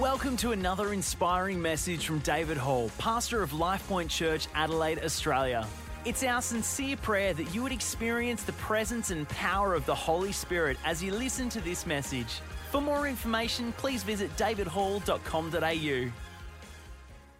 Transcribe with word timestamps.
Welcome 0.00 0.36
to 0.38 0.50
another 0.50 0.92
inspiring 0.92 1.62
message 1.62 2.04
from 2.04 2.18
David 2.18 2.56
Hall, 2.56 2.90
pastor 2.98 3.44
of 3.44 3.52
LifePoint 3.52 4.08
Church, 4.08 4.48
Adelaide, 4.52 4.98
Australia. 5.04 5.68
It's 6.04 6.24
our 6.24 6.42
sincere 6.42 6.96
prayer 6.96 7.32
that 7.32 7.54
you 7.54 7.62
would 7.62 7.70
experience 7.70 8.42
the 8.42 8.54
presence 8.54 9.10
and 9.10 9.28
power 9.28 9.72
of 9.72 9.86
the 9.86 9.94
Holy 9.94 10.32
Spirit 10.32 10.78
as 10.84 11.00
you 11.00 11.12
listen 11.12 11.48
to 11.50 11.60
this 11.60 11.86
message. 11.86 12.40
For 12.72 12.80
more 12.80 13.06
information, 13.06 13.72
please 13.74 14.02
visit 14.02 14.36
davidhall.com.au. 14.36 16.10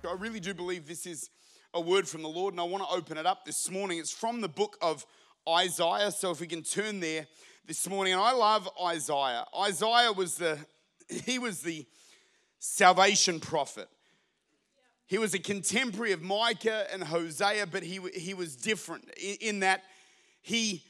I 0.08 0.14
really 0.16 0.40
do 0.40 0.54
believe 0.54 0.86
this 0.86 1.06
is 1.06 1.30
a 1.72 1.80
word 1.80 2.06
from 2.06 2.22
the 2.22 2.28
Lord, 2.28 2.54
and 2.54 2.60
I 2.60 2.64
want 2.64 2.84
to 2.84 2.96
open 2.96 3.18
it 3.18 3.26
up 3.26 3.44
this 3.44 3.68
morning. 3.68 3.98
It's 3.98 4.12
from 4.12 4.40
the 4.40 4.48
book 4.48 4.76
of 4.80 5.04
Isaiah, 5.48 6.12
so 6.12 6.30
if 6.30 6.40
we 6.40 6.46
can 6.46 6.62
turn 6.62 7.00
there 7.00 7.26
this 7.66 7.88
morning. 7.88 8.12
And 8.12 8.22
I 8.22 8.32
love 8.32 8.68
Isaiah. 8.80 9.44
Isaiah 9.60 10.12
was 10.12 10.36
the 10.36 10.56
he 11.24 11.40
was 11.40 11.60
the 11.62 11.84
salvation 12.64 13.40
prophet. 13.40 13.88
He 15.06 15.18
was 15.18 15.34
a 15.34 15.38
contemporary 15.38 16.12
of 16.12 16.22
Micah 16.22 16.86
and 16.90 17.04
Hosea, 17.04 17.66
but 17.66 17.82
he, 17.82 18.00
he 18.14 18.32
was 18.32 18.56
different 18.56 19.10
in, 19.18 19.60
that 19.60 19.82
he 20.40 20.82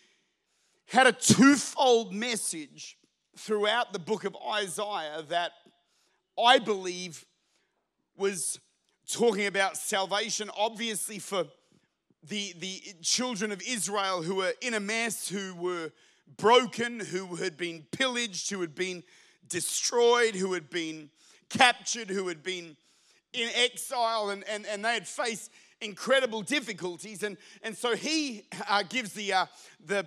had 0.86 1.08
a 1.08 1.12
twofold 1.12 2.14
message 2.14 2.96
throughout 3.36 3.92
the 3.92 3.98
book 3.98 4.22
of 4.22 4.36
Isaiah 4.52 5.24
that 5.28 5.50
I 6.38 6.60
believe 6.60 7.24
was 8.16 8.60
talking 9.10 9.46
about 9.46 9.76
salvation, 9.76 10.50
obviously, 10.56 11.18
for 11.18 11.44
the, 12.22 12.54
the 12.60 12.82
children 13.02 13.50
of 13.50 13.60
Israel 13.66 14.22
who 14.22 14.36
were 14.36 14.52
in 14.60 14.74
a 14.74 14.80
mess, 14.80 15.28
who 15.28 15.56
were 15.56 15.90
broken, 16.36 17.00
who 17.00 17.34
had 17.34 17.56
been 17.56 17.84
pillaged, 17.90 18.50
who 18.50 18.60
had 18.60 18.76
been 18.76 19.02
destroyed, 19.48 20.36
who 20.36 20.52
had 20.52 20.70
been 20.70 21.10
captured, 21.48 22.10
who 22.10 22.28
had 22.28 22.42
been 22.42 22.76
in 23.32 23.48
exile, 23.54 24.30
and, 24.30 24.44
and, 24.48 24.66
and 24.66 24.84
they 24.84 24.94
had 24.94 25.08
faced 25.08 25.50
incredible 25.80 26.42
difficulties. 26.42 27.22
And, 27.22 27.36
and 27.62 27.76
so 27.76 27.94
he 27.94 28.44
uh, 28.68 28.82
gives 28.82 29.12
the, 29.12 29.32
uh, 29.32 29.46
the 29.84 30.06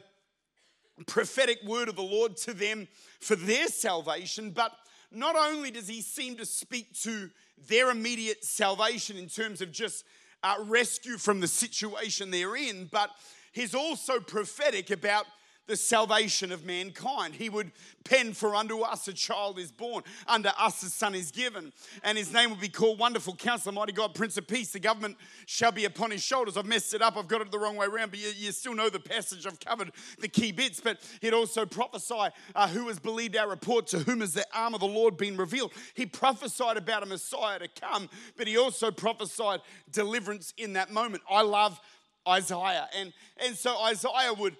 prophetic 1.05 1.61
word 1.63 1.89
of 1.89 1.95
the 1.95 2.01
Lord 2.01 2.37
to 2.37 2.53
them 2.53 2.87
for 3.19 3.35
their 3.35 3.67
salvation. 3.67 4.51
But 4.51 4.71
not 5.11 5.35
only 5.35 5.71
does 5.71 5.87
he 5.87 6.01
seem 6.01 6.35
to 6.37 6.45
speak 6.45 6.93
to 7.01 7.29
their 7.67 7.91
immediate 7.91 8.43
salvation 8.43 9.17
in 9.17 9.27
terms 9.27 9.61
of 9.61 9.71
just 9.71 10.05
uh, 10.43 10.55
rescue 10.65 11.17
from 11.17 11.39
the 11.39 11.47
situation 11.47 12.31
they're 12.31 12.55
in, 12.55 12.87
but 12.91 13.09
he's 13.51 13.73
also 13.75 14.19
prophetic 14.19 14.91
about 14.91 15.25
the 15.67 15.75
salvation 15.75 16.51
of 16.51 16.65
mankind. 16.65 17.35
He 17.35 17.49
would 17.49 17.71
pen, 18.03 18.33
For 18.33 18.55
unto 18.55 18.79
us 18.81 19.07
a 19.07 19.13
child 19.13 19.59
is 19.59 19.71
born, 19.71 20.03
unto 20.27 20.49
us 20.49 20.81
a 20.81 20.89
son 20.89 21.13
is 21.13 21.29
given, 21.29 21.73
and 22.03 22.17
his 22.17 22.31
name 22.33 22.49
will 22.49 22.57
be 22.57 22.69
called 22.69 22.99
Wonderful 22.99 23.35
Counselor, 23.35 23.73
Mighty 23.73 23.91
God, 23.91 24.15
Prince 24.15 24.37
of 24.37 24.47
Peace. 24.47 24.71
The 24.71 24.79
government 24.79 25.17
shall 25.45 25.71
be 25.71 25.85
upon 25.85 26.11
his 26.11 26.23
shoulders. 26.23 26.57
I've 26.57 26.65
messed 26.65 26.93
it 26.93 27.01
up, 27.01 27.17
I've 27.17 27.27
got 27.27 27.41
it 27.41 27.51
the 27.51 27.59
wrong 27.59 27.75
way 27.75 27.85
around, 27.85 28.11
but 28.11 28.19
you, 28.19 28.31
you 28.35 28.51
still 28.51 28.73
know 28.73 28.89
the 28.89 28.99
passage. 28.99 29.45
I've 29.45 29.59
covered 29.59 29.91
the 30.19 30.29
key 30.29 30.51
bits, 30.51 30.79
but 30.79 30.99
he'd 31.21 31.33
also 31.33 31.65
prophesy 31.65 32.29
uh, 32.55 32.67
who 32.69 32.87
has 32.87 32.99
believed 32.99 33.35
our 33.35 33.49
report, 33.49 33.87
to 33.87 33.99
whom 33.99 34.21
has 34.21 34.33
the 34.33 34.45
arm 34.55 34.73
of 34.73 34.79
the 34.79 34.87
Lord 34.87 35.17
been 35.17 35.35
revealed. 35.35 35.73
He 35.93 36.05
prophesied 36.05 36.77
about 36.77 37.03
a 37.03 37.05
Messiah 37.05 37.59
to 37.59 37.67
come, 37.67 38.09
but 38.37 38.47
he 38.47 38.57
also 38.57 38.89
prophesied 38.89 39.59
deliverance 39.91 40.53
in 40.57 40.73
that 40.73 40.91
moment. 40.91 41.23
I 41.29 41.41
love 41.41 41.79
Isaiah. 42.27 42.89
And, 42.95 43.13
and 43.45 43.55
so 43.55 43.79
Isaiah 43.81 44.33
would 44.33 44.57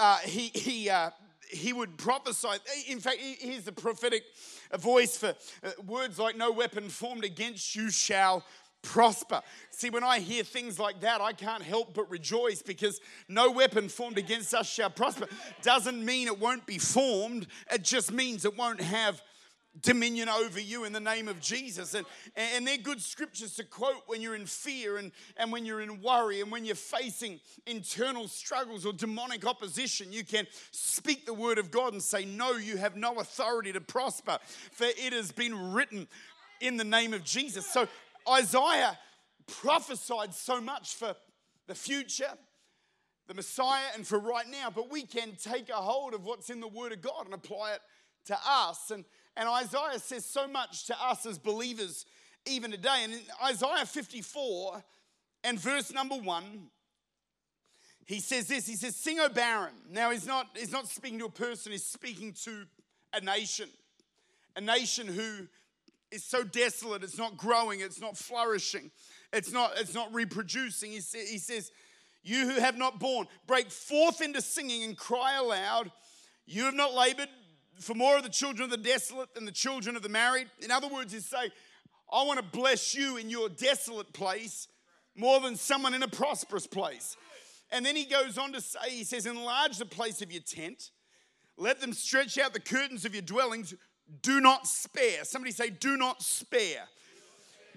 uh, 0.00 0.16
he, 0.18 0.50
he, 0.54 0.88
uh, 0.88 1.10
he 1.50 1.72
would 1.72 1.98
prophesy. 1.98 2.48
In 2.88 3.00
fact, 3.00 3.18
he's 3.18 3.64
the 3.64 3.72
prophetic 3.72 4.22
voice 4.78 5.16
for 5.16 5.34
uh, 5.62 5.70
words 5.86 6.18
like, 6.18 6.36
No 6.36 6.50
weapon 6.50 6.88
formed 6.88 7.24
against 7.24 7.76
you 7.76 7.90
shall 7.90 8.44
prosper. 8.82 9.42
See, 9.70 9.90
when 9.90 10.02
I 10.02 10.20
hear 10.20 10.42
things 10.42 10.78
like 10.78 11.00
that, 11.02 11.20
I 11.20 11.34
can't 11.34 11.62
help 11.62 11.92
but 11.94 12.10
rejoice 12.10 12.62
because 12.62 13.00
no 13.28 13.50
weapon 13.50 13.90
formed 13.90 14.16
against 14.16 14.54
us 14.54 14.68
shall 14.70 14.88
prosper. 14.88 15.26
Doesn't 15.62 16.02
mean 16.02 16.28
it 16.28 16.38
won't 16.38 16.64
be 16.66 16.78
formed, 16.78 17.46
it 17.70 17.84
just 17.84 18.10
means 18.10 18.46
it 18.46 18.56
won't 18.56 18.80
have 18.80 19.20
dominion 19.80 20.28
over 20.28 20.60
you 20.60 20.84
in 20.84 20.92
the 20.92 21.00
name 21.00 21.28
of 21.28 21.40
Jesus. 21.40 21.94
And, 21.94 22.04
and 22.36 22.66
they're 22.66 22.76
good 22.76 23.00
scriptures 23.00 23.54
to 23.56 23.64
quote 23.64 24.02
when 24.06 24.20
you're 24.20 24.34
in 24.34 24.46
fear 24.46 24.96
and, 24.96 25.12
and 25.36 25.52
when 25.52 25.64
you're 25.64 25.80
in 25.80 26.02
worry 26.02 26.40
and 26.40 26.50
when 26.50 26.64
you're 26.64 26.74
facing 26.74 27.40
internal 27.66 28.26
struggles 28.26 28.84
or 28.84 28.92
demonic 28.92 29.46
opposition. 29.46 30.12
You 30.12 30.24
can 30.24 30.46
speak 30.72 31.24
the 31.24 31.34
word 31.34 31.58
of 31.58 31.70
God 31.70 31.92
and 31.92 32.02
say, 32.02 32.24
No, 32.24 32.52
you 32.52 32.76
have 32.78 32.96
no 32.96 33.14
authority 33.20 33.72
to 33.72 33.80
prosper, 33.80 34.38
for 34.72 34.86
it 34.86 35.12
has 35.12 35.30
been 35.32 35.72
written 35.72 36.08
in 36.60 36.76
the 36.76 36.84
name 36.84 37.14
of 37.14 37.24
Jesus. 37.24 37.66
So 37.66 37.86
Isaiah 38.28 38.98
prophesied 39.46 40.34
so 40.34 40.60
much 40.60 40.94
for 40.94 41.14
the 41.66 41.74
future. 41.74 42.32
The 43.28 43.34
Messiah, 43.34 43.84
and 43.94 44.04
for 44.04 44.18
right 44.18 44.48
now, 44.50 44.72
but 44.74 44.90
we 44.90 45.02
can 45.02 45.36
take 45.40 45.68
a 45.68 45.74
hold 45.74 46.14
of 46.14 46.24
what's 46.24 46.50
in 46.50 46.58
the 46.58 46.66
Word 46.66 46.90
of 46.90 47.00
God 47.00 47.26
and 47.26 47.34
apply 47.34 47.74
it 47.74 47.80
to 48.26 48.36
us. 48.44 48.90
And 48.90 49.04
and 49.36 49.48
Isaiah 49.48 49.98
says 49.98 50.24
so 50.26 50.46
much 50.46 50.86
to 50.86 51.02
us 51.02 51.26
as 51.26 51.38
believers 51.38 52.06
even 52.46 52.70
today. 52.70 53.02
And 53.04 53.12
in 53.12 53.20
Isaiah 53.44 53.86
54 53.86 54.82
and 55.44 55.58
verse 55.58 55.92
number 55.92 56.16
one, 56.16 56.70
he 58.10 58.20
says 58.20 58.48
this 58.48 58.66
He 58.66 58.76
says, 58.76 58.96
Sing, 58.96 59.20
O 59.20 59.28
barren. 59.28 59.74
Now, 59.88 60.10
he's 60.10 60.26
not, 60.26 60.48
he's 60.56 60.72
not 60.72 60.88
speaking 60.88 61.18
to 61.20 61.26
a 61.26 61.30
person, 61.30 61.72
he's 61.72 61.86
speaking 61.86 62.32
to 62.44 62.64
a 63.12 63.20
nation. 63.20 63.68
A 64.56 64.60
nation 64.60 65.06
who 65.06 65.46
is 66.10 66.24
so 66.24 66.42
desolate, 66.42 67.04
it's 67.04 67.18
not 67.18 67.36
growing, 67.36 67.80
it's 67.80 68.00
not 68.00 68.16
flourishing, 68.16 68.90
it's 69.32 69.52
not, 69.52 69.74
it's 69.76 69.94
not 69.94 70.12
reproducing. 70.12 70.90
He, 70.90 71.00
say, 71.00 71.24
he 71.24 71.38
says, 71.38 71.70
You 72.24 72.50
who 72.50 72.60
have 72.60 72.76
not 72.76 72.98
born, 72.98 73.28
break 73.46 73.70
forth 73.70 74.20
into 74.20 74.42
singing 74.42 74.82
and 74.82 74.96
cry 74.96 75.36
aloud. 75.36 75.92
You 76.46 76.64
have 76.64 76.74
not 76.74 76.94
labored, 76.94 77.28
for 77.80 77.94
more 77.94 78.16
of 78.16 78.22
the 78.22 78.28
children 78.28 78.64
of 78.64 78.70
the 78.70 78.76
desolate 78.76 79.34
than 79.34 79.44
the 79.44 79.52
children 79.52 79.96
of 79.96 80.02
the 80.02 80.08
married. 80.08 80.48
In 80.62 80.70
other 80.70 80.88
words, 80.88 81.12
he's 81.12 81.26
saying, 81.26 81.50
I 82.12 82.24
want 82.24 82.38
to 82.38 82.44
bless 82.44 82.94
you 82.94 83.16
in 83.16 83.30
your 83.30 83.48
desolate 83.48 84.12
place 84.12 84.68
more 85.16 85.40
than 85.40 85.56
someone 85.56 85.94
in 85.94 86.02
a 86.02 86.08
prosperous 86.08 86.66
place. 86.66 87.16
And 87.72 87.86
then 87.86 87.96
he 87.96 88.04
goes 88.04 88.36
on 88.36 88.52
to 88.52 88.60
say, 88.60 88.90
he 88.90 89.04
says, 89.04 89.26
Enlarge 89.26 89.78
the 89.78 89.86
place 89.86 90.22
of 90.22 90.32
your 90.32 90.42
tent, 90.42 90.90
let 91.56 91.80
them 91.80 91.92
stretch 91.92 92.38
out 92.38 92.52
the 92.52 92.60
curtains 92.60 93.04
of 93.04 93.14
your 93.14 93.22
dwellings, 93.22 93.74
do 94.22 94.40
not 94.40 94.66
spare. 94.66 95.24
Somebody 95.24 95.52
say, 95.52 95.70
Do 95.70 95.96
not 95.96 96.22
spare. 96.22 96.88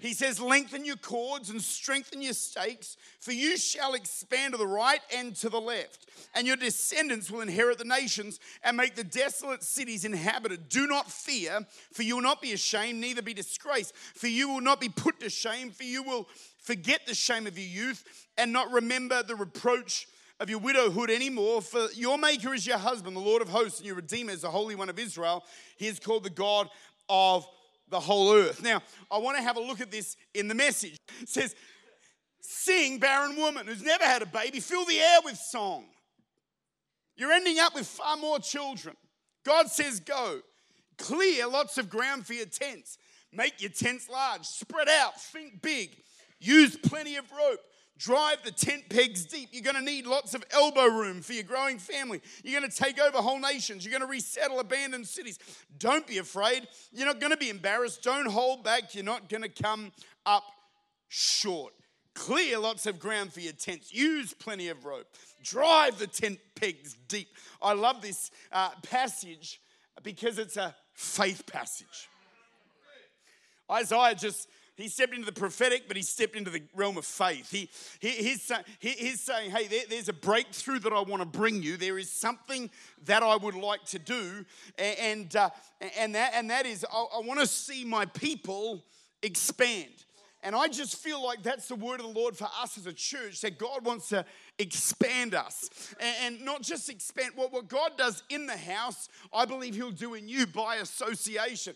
He 0.04 0.12
says, 0.12 0.38
Lengthen 0.38 0.84
your 0.84 0.96
cords 0.96 1.48
and 1.48 1.62
strengthen 1.62 2.20
your 2.20 2.34
stakes, 2.34 2.98
for 3.20 3.32
you 3.32 3.56
shall 3.56 3.94
expand 3.94 4.52
to 4.52 4.58
the 4.58 4.66
right 4.66 5.00
and 5.16 5.34
to 5.36 5.48
the 5.48 5.60
left, 5.60 6.10
and 6.34 6.46
your 6.46 6.56
descendants 6.56 7.30
will 7.30 7.40
inherit 7.40 7.78
the 7.78 7.86
nations 7.86 8.38
and 8.62 8.76
make 8.76 8.96
the 8.96 9.02
desolate 9.02 9.62
cities 9.62 10.04
inhabited. 10.04 10.68
Do 10.68 10.86
not 10.86 11.10
fear, 11.10 11.60
for 11.94 12.02
you 12.02 12.16
will 12.16 12.22
not 12.22 12.42
be 12.42 12.52
ashamed, 12.52 13.00
neither 13.00 13.22
be 13.22 13.32
disgraced, 13.32 13.96
for 13.96 14.26
you 14.26 14.50
will 14.50 14.60
not 14.60 14.78
be 14.78 14.90
put 14.90 15.20
to 15.20 15.30
shame, 15.30 15.70
for 15.70 15.84
you 15.84 16.02
will 16.02 16.28
forget 16.58 17.06
the 17.06 17.14
shame 17.14 17.46
of 17.46 17.58
your 17.58 17.86
youth 17.86 18.26
and 18.36 18.52
not 18.52 18.70
remember 18.70 19.22
the 19.22 19.36
reproach 19.36 20.06
of 20.38 20.50
your 20.50 20.58
widowhood 20.58 21.08
anymore. 21.08 21.62
For 21.62 21.88
your 21.94 22.18
Maker 22.18 22.52
is 22.52 22.66
your 22.66 22.76
husband, 22.76 23.16
the 23.16 23.20
Lord 23.20 23.40
of 23.40 23.48
hosts, 23.48 23.78
and 23.78 23.86
your 23.86 23.96
Redeemer 23.96 24.32
is 24.32 24.42
the 24.42 24.50
Holy 24.50 24.74
One 24.74 24.90
of 24.90 24.98
Israel. 24.98 25.44
He 25.78 25.86
is 25.86 25.98
called 25.98 26.24
the 26.24 26.30
God 26.30 26.68
of 27.08 27.46
the 27.88 28.00
whole 28.00 28.32
earth. 28.32 28.62
Now, 28.62 28.82
I 29.10 29.18
want 29.18 29.36
to 29.36 29.42
have 29.42 29.56
a 29.56 29.60
look 29.60 29.80
at 29.80 29.90
this 29.90 30.16
in 30.34 30.48
the 30.48 30.54
message. 30.54 30.98
It 31.20 31.28
says, 31.28 31.54
Sing, 32.40 32.98
barren 32.98 33.36
woman 33.36 33.66
who's 33.66 33.82
never 33.82 34.04
had 34.04 34.22
a 34.22 34.26
baby, 34.26 34.60
fill 34.60 34.84
the 34.84 34.98
air 34.98 35.18
with 35.24 35.36
song. 35.36 35.86
You're 37.16 37.32
ending 37.32 37.58
up 37.58 37.74
with 37.74 37.86
far 37.86 38.16
more 38.16 38.38
children. 38.38 38.96
God 39.44 39.68
says, 39.68 40.00
Go. 40.00 40.40
Clear 40.96 41.48
lots 41.48 41.78
of 41.78 41.90
ground 41.90 42.26
for 42.26 42.34
your 42.34 42.46
tents. 42.46 42.98
Make 43.32 43.60
your 43.60 43.70
tents 43.70 44.08
large. 44.08 44.44
Spread 44.44 44.88
out. 44.88 45.20
Think 45.20 45.60
big. 45.60 45.90
Use 46.38 46.76
plenty 46.76 47.16
of 47.16 47.24
rope. 47.32 47.58
Drive 47.98 48.38
the 48.44 48.50
tent 48.50 48.88
pegs 48.88 49.24
deep. 49.24 49.50
You're 49.52 49.62
going 49.62 49.76
to 49.76 49.82
need 49.82 50.06
lots 50.06 50.34
of 50.34 50.44
elbow 50.50 50.86
room 50.86 51.22
for 51.22 51.32
your 51.32 51.44
growing 51.44 51.78
family. 51.78 52.20
You're 52.42 52.58
going 52.58 52.70
to 52.70 52.76
take 52.76 52.98
over 53.00 53.18
whole 53.18 53.38
nations. 53.38 53.84
You're 53.84 53.96
going 53.96 54.08
to 54.08 54.12
resettle 54.12 54.58
abandoned 54.58 55.06
cities. 55.06 55.38
Don't 55.78 56.06
be 56.06 56.18
afraid. 56.18 56.66
You're 56.92 57.06
not 57.06 57.20
going 57.20 57.30
to 57.30 57.36
be 57.36 57.50
embarrassed. 57.50 58.02
Don't 58.02 58.26
hold 58.26 58.64
back. 58.64 58.94
You're 58.94 59.04
not 59.04 59.28
going 59.28 59.42
to 59.42 59.48
come 59.48 59.92
up 60.26 60.44
short. 61.08 61.72
Clear 62.14 62.58
lots 62.58 62.86
of 62.86 62.98
ground 62.98 63.32
for 63.32 63.40
your 63.40 63.52
tents. 63.52 63.92
Use 63.92 64.34
plenty 64.34 64.68
of 64.68 64.84
rope. 64.84 65.06
Drive 65.42 65.98
the 65.98 66.06
tent 66.06 66.38
pegs 66.56 66.96
deep. 67.08 67.28
I 67.62 67.74
love 67.74 68.02
this 68.02 68.30
uh, 68.50 68.70
passage 68.82 69.60
because 70.02 70.38
it's 70.38 70.56
a 70.56 70.74
faith 70.94 71.44
passage. 71.46 72.08
Isaiah 73.70 74.14
just 74.14 74.48
he 74.76 74.88
stepped 74.88 75.14
into 75.14 75.26
the 75.26 75.32
prophetic, 75.32 75.86
but 75.86 75.96
he 75.96 76.02
stepped 76.02 76.34
into 76.34 76.50
the 76.50 76.62
realm 76.74 76.96
of 76.96 77.04
faith. 77.04 77.50
He, 77.50 77.70
he, 78.00 78.10
he's, 78.10 78.50
he, 78.80 78.90
he's 78.90 79.20
saying, 79.20 79.52
hey, 79.52 79.68
there, 79.68 79.84
there's 79.88 80.08
a 80.08 80.12
breakthrough 80.12 80.80
that 80.80 80.92
I 80.92 81.00
want 81.00 81.22
to 81.22 81.26
bring 81.26 81.62
you. 81.62 81.76
There 81.76 81.98
is 81.98 82.10
something 82.10 82.70
that 83.04 83.22
I 83.22 83.36
would 83.36 83.54
like 83.54 83.84
to 83.86 83.98
do. 83.98 84.44
And, 84.78 85.34
uh, 85.36 85.50
and, 85.96 86.14
that, 86.14 86.32
and 86.34 86.50
that 86.50 86.66
is, 86.66 86.84
I, 86.92 87.06
I 87.16 87.20
want 87.20 87.40
to 87.40 87.46
see 87.46 87.84
my 87.84 88.06
people 88.06 88.84
expand. 89.22 89.92
And 90.42 90.54
I 90.54 90.68
just 90.68 90.96
feel 90.96 91.24
like 91.24 91.42
that's 91.42 91.68
the 91.68 91.74
word 91.74 92.00
of 92.00 92.12
the 92.12 92.20
Lord 92.20 92.36
for 92.36 92.48
us 92.60 92.76
as 92.76 92.86
a 92.86 92.92
church 92.92 93.40
that 93.40 93.58
God 93.58 93.82
wants 93.84 94.10
to 94.10 94.26
expand 94.58 95.34
us. 95.34 95.68
And, 96.22 96.44
not 96.44 96.62
just 96.62 96.88
expand, 96.88 97.32
what, 97.34 97.52
what 97.52 97.68
God 97.68 97.92
does 97.96 98.22
in 98.28 98.46
the 98.46 98.56
house, 98.56 99.08
I 99.32 99.44
believe 99.44 99.74
He'll 99.74 99.90
do 99.90 100.14
in 100.14 100.28
you 100.28 100.46
by 100.46 100.76
association. 100.76 101.74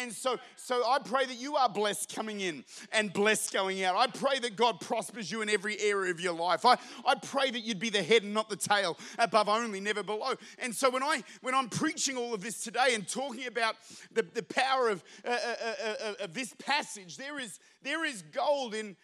And, 0.00 0.12
so, 0.12 0.38
so 0.56 0.82
I 0.86 0.98
pray 0.98 1.26
that 1.26 1.40
you 1.40 1.56
are 1.56 1.68
blessed 1.68 2.14
coming 2.14 2.40
in 2.40 2.64
and 2.92 3.12
blessed 3.12 3.52
going 3.52 3.82
out. 3.82 3.96
I 3.96 4.06
pray 4.06 4.38
that 4.40 4.56
God 4.56 4.80
prospers 4.80 5.30
you 5.30 5.42
in 5.42 5.48
every 5.48 5.78
area 5.80 6.10
of 6.10 6.20
your 6.20 6.34
life. 6.34 6.64
I, 6.64 6.76
I 7.04 7.14
pray 7.16 7.50
that 7.50 7.60
you'd 7.60 7.80
be 7.80 7.90
the 7.90 8.02
head 8.02 8.22
and 8.22 8.34
not 8.34 8.48
the 8.48 8.56
tail, 8.56 8.96
above 9.18 9.48
only, 9.48 9.80
never 9.80 10.02
below. 10.02 10.34
And 10.58 10.74
so 10.74 10.90
when, 10.90 11.02
I, 11.02 11.22
when 11.42 11.54
I'm 11.54 11.68
preaching 11.68 12.16
all 12.16 12.34
of 12.34 12.42
this 12.42 12.62
today 12.62 12.94
and 12.94 13.08
talking 13.08 13.46
about 13.46 13.76
the, 14.12 14.22
the 14.22 14.42
power 14.42 14.88
of, 14.88 15.02
uh, 15.24 15.30
uh, 15.30 15.54
uh, 15.64 15.94
uh 16.04 16.24
of 16.24 16.34
this 16.34 16.54
passage, 16.58 17.16
there 17.16 17.38
is, 17.38 17.58
there 17.82 18.04
is 18.04 18.22
gold 18.32 18.74
in 18.74 18.96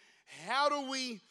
how 0.45 0.69
do 0.69 0.89
we 0.89 1.21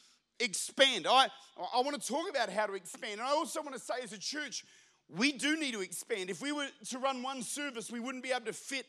expand. 0.41 1.07
I, 1.09 1.29
I 1.75 1.81
want 1.81 2.01
to 2.01 2.07
talk 2.07 2.29
about 2.29 2.51
how 2.51 2.67
to 2.67 2.75
expand. 2.75 3.15
And 3.15 3.23
I 3.23 3.31
also 3.31 3.63
want 3.63 3.75
to 3.75 3.81
say, 3.81 3.95
as 4.03 4.13
a 4.13 4.19
church, 4.19 4.65
we 5.09 5.33
do 5.33 5.59
need 5.59 5.73
to 5.73 5.81
expand. 5.81 6.31
If 6.31 6.43
we 6.43 6.53
were 6.53 6.67
to 6.89 6.99
run 6.99 7.23
one 7.23 7.43
service, 7.43 7.91
we 7.91 8.01
wouldn't 8.01 8.25
be 8.25 8.31
able 8.31 8.47
to 8.47 8.53
fit 8.53 8.87